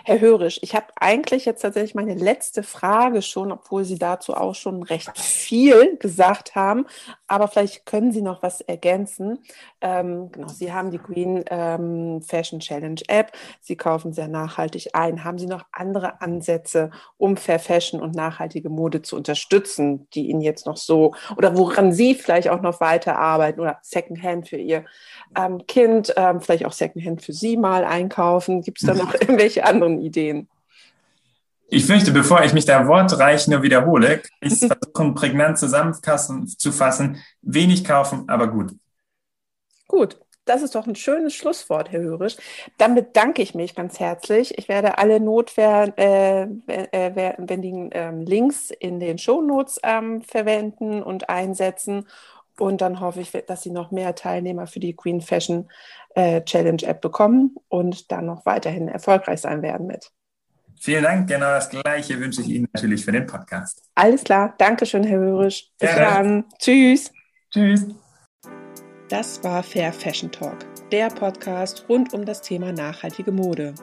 Herr 0.04 0.20
Hörisch, 0.20 0.60
ich 0.62 0.76
habe 0.76 0.88
eigentlich 0.98 1.46
jetzt 1.46 1.62
tatsächlich 1.62 1.96
meine 1.96 2.14
letzte 2.14 2.62
Frage 2.62 3.22
schon, 3.22 3.52
obwohl 3.52 3.86
Sie 3.86 3.98
dazu 3.98 4.36
auch 4.36 4.54
schon 4.54 4.84
recht 4.84 5.18
viel 5.18 5.98
gesagt 5.98 6.54
haben. 6.54 6.86
Aber 7.28 7.48
vielleicht 7.48 7.88
können 7.88 8.12
Sie 8.12 8.22
noch 8.22 8.44
was 8.44 8.62
ergänzen. 8.62 9.40
Ähm, 9.82 10.32
genau, 10.32 10.48
Sie 10.48 10.72
haben 10.72 10.92
die 10.92 11.00
Green 11.00 11.44
ähm, 11.50 12.22
Fashion 12.22 12.60
Challenge 12.60 13.02
App. 13.08 13.32
Sie 13.62 13.76
kaufen 13.76 14.14
sehr 14.14 14.28
nachhaltig 14.28 14.90
ein. 14.94 15.24
Haben 15.24 15.40
Sie 15.40 15.48
noch 15.48 15.66
andere 15.72 16.22
Ansätze, 16.22 16.92
um 17.18 17.36
Fair 17.36 17.60
Fashion 17.60 18.00
und 18.00 18.14
nachhaltige 18.14 18.70
Mode 18.70 19.02
zu 19.02 19.16
unterstützen, 19.16 20.08
die 20.14 20.30
Ihnen 20.30 20.42
jetzt 20.42 20.68
noch 20.68 20.78
so 20.78 21.16
oder 21.36 21.58
woran 21.58 21.92
Sie 21.92 22.14
vielleicht 22.14 22.50
auch 22.50 22.62
noch 22.62 22.80
weiterarbeiten 22.80 23.60
oder 23.60 23.80
Secondhand 23.82 24.50
für 24.50 24.58
Ihr 24.58 24.86
ähm, 25.36 25.66
Kind, 25.66 26.14
ähm, 26.16 26.42
vielleicht 26.42 26.66
auch 26.66 26.74
Secondhand 26.74 27.24
für 27.24 27.34
Sie 27.34 27.58
mal 27.58 27.86
einkaufen? 27.86 28.62
Gibt 28.62 28.82
es 28.82 28.88
da 28.88 28.94
noch 29.04 29.14
irgendwelche 29.14 29.45
anderen 29.64 30.02
Ideen? 30.02 30.48
Ich 31.68 31.86
fürchte, 31.86 32.12
bevor 32.12 32.44
ich 32.44 32.54
mich 32.54 32.66
da 32.66 32.88
wortreich 32.88 33.48
nur 33.48 33.64
wiederhole, 33.64 34.22
ich 34.40 34.54
es 34.54 34.60
versuchen, 34.60 35.16
prägnant 35.16 35.58
zusammenzufassen. 35.58 37.24
Wenig 37.42 37.84
kaufen, 37.84 38.30
aber 38.30 38.48
gut. 38.48 38.72
Gut, 39.88 40.20
das 40.46 40.62
ist 40.62 40.76
doch 40.76 40.86
ein 40.86 40.96
schönes 40.96 41.34
Schlusswort, 41.34 41.92
Herr 41.92 42.02
Hörisch. 42.02 42.38
Dann 42.78 42.94
bedanke 42.94 43.42
ich 43.42 43.56
mich 43.56 43.74
ganz 43.74 44.00
herzlich. 44.00 44.58
Ich 44.58 44.70
werde 44.70 45.00
alle 45.00 45.20
notwendigen 45.20 45.98
äh, 47.92 48.10
äh, 48.10 48.24
Links 48.24 48.70
in 48.70 49.00
den 49.00 49.18
Shownotes 49.18 49.80
ähm, 49.84 50.22
verwenden 50.22 51.02
und 51.02 51.30
einsetzen. 51.30 52.08
Und 52.58 52.82
dann 52.82 53.00
hoffe 53.00 53.22
ich, 53.22 53.32
dass 53.32 53.64
Sie 53.64 53.72
noch 53.72 53.92
mehr 53.92 54.16
Teilnehmer 54.16 54.68
für 54.68 54.80
die 54.80 54.96
Queen 54.96 55.22
Fashion 55.22 55.68
äh, 56.16 56.42
Challenge 56.44 56.82
App 56.84 57.02
bekommen 57.02 57.56
und 57.70 58.12
dann 58.12 58.26
noch 58.26 58.46
weiterhin 58.46 58.88
erfolgreich 58.88 59.42
sein 59.42 59.62
werden 59.62 59.88
mit. 59.88 60.12
Vielen 60.80 61.04
Dank. 61.04 61.28
Genau 61.28 61.52
das 61.52 61.70
Gleiche 61.70 62.20
wünsche 62.20 62.42
ich 62.42 62.50
Ihnen 62.50 62.68
natürlich 62.74 63.06
für 63.06 63.12
den 63.12 63.26
Podcast. 63.26 63.84
Alles 63.96 64.24
klar. 64.24 64.56
Dankeschön, 64.58 65.04
Herr 65.04 65.20
Hörisch. 65.20 65.72
Bis 65.80 65.90
ja. 65.92 66.00
dann. 66.00 66.46
Tschüss. 66.60 67.12
Tschüss. 67.52 67.86
Das 69.10 69.44
war 69.44 69.64
Fair 69.64 69.94
Fashion 69.94 70.32
Talk, 70.32 70.58
der 70.92 71.10
Podcast 71.10 71.86
rund 71.88 72.14
um 72.14 72.26
das 72.26 72.42
Thema 72.42 72.72
nachhaltige 72.72 73.32
Mode. 73.32 73.76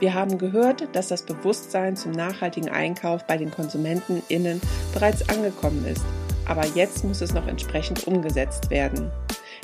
Wir 0.00 0.14
haben 0.14 0.36
gehört, 0.36 0.94
dass 0.94 1.08
das 1.08 1.22
Bewusstsein 1.22 1.96
zum 1.96 2.12
nachhaltigen 2.12 2.68
Einkauf 2.68 3.26
bei 3.26 3.36
den 3.36 3.50
KonsumentenInnen 3.50 4.60
bereits 4.92 5.28
angekommen 5.28 5.84
ist 5.86 6.04
aber 6.48 6.66
jetzt 6.66 7.04
muss 7.04 7.20
es 7.20 7.34
noch 7.34 7.46
entsprechend 7.46 8.06
umgesetzt 8.06 8.70
werden. 8.70 9.10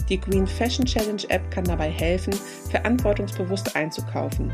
Die 0.09 0.20
Green 0.20 0.47
Fashion 0.47 0.84
Challenge 0.84 1.22
App 1.28 1.51
kann 1.51 1.64
dabei 1.64 1.90
helfen, 1.90 2.34
verantwortungsbewusst 2.70 3.74
einzukaufen. 3.74 4.53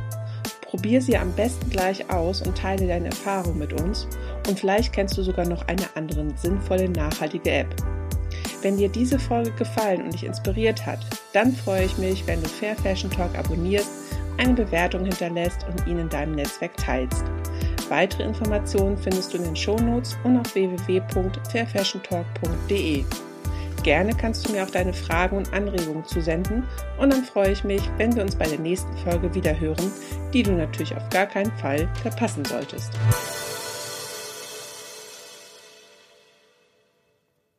Probier 0.62 1.03
sie 1.03 1.16
am 1.16 1.32
besten 1.32 1.68
gleich 1.70 2.09
aus 2.11 2.43
und 2.43 2.57
teile 2.57 2.86
deine 2.86 3.07
Erfahrung 3.07 3.59
mit 3.59 3.80
uns 3.80 4.07
und 4.49 4.61
vielleicht 4.61 4.93
kennst 4.93 5.18
du 5.18 5.22
sogar 5.22 5.47
noch 5.47 5.66
eine 5.66 5.84
andere 5.95 6.24
sinnvolle 6.36 6.88
nachhaltige 6.88 7.51
App. 7.51 7.74
Wenn 8.62 8.76
dir 8.76 8.88
diese 8.88 9.18
Folge 9.18 9.51
gefallen 9.53 10.03
und 10.03 10.12
dich 10.12 10.22
inspiriert 10.24 10.84
hat, 10.86 11.01
dann 11.32 11.53
freue 11.53 11.86
ich 11.86 11.99
mich, 11.99 12.24
wenn 12.26 12.41
du 12.43 12.49
Fair 12.49 12.76
Fashion 12.76 13.11
Talk 13.11 13.36
abonnierst, 13.36 13.91
eine 14.38 14.55
Bewertung 14.55 15.05
hinterlässt 15.05 15.66
und 15.68 15.84
ihn 15.86 15.99
in 15.99 16.09
deinem 16.09 16.36
Netzwerk 16.36 16.76
teilst. 16.76 17.24
Weitere 17.88 18.22
Informationen 18.22 18.97
findest 18.97 19.32
du 19.32 19.38
in 19.38 19.45
den 19.45 19.57
Shownotes 19.57 20.16
und 20.24 20.38
auf 20.38 20.55
www.fairfashiontalk.de. 20.55 23.05
Gerne 23.83 24.14
kannst 24.14 24.47
du 24.47 24.53
mir 24.53 24.62
auch 24.62 24.70
deine 24.70 24.93
Fragen 24.93 25.39
und 25.39 25.53
Anregungen 25.55 26.05
zusenden 26.05 26.64
und 26.99 27.12
dann 27.12 27.24
freue 27.24 27.53
ich 27.53 27.64
mich, 27.64 27.83
wenn 27.97 28.14
wir 28.14 28.22
uns 28.22 28.37
bei 28.37 28.47
der 28.47 28.59
nächsten 28.59 28.95
Folge 28.99 29.35
wieder 29.35 29.59
hören, 29.59 29.91
die 30.35 30.43
du 30.43 30.53
natürlich 30.53 30.95
auf 30.95 31.09
gar 31.09 31.26
keinen 31.26 31.53
Fall 31.53 31.89
verpassen 32.03 32.45
solltest. 32.45 32.93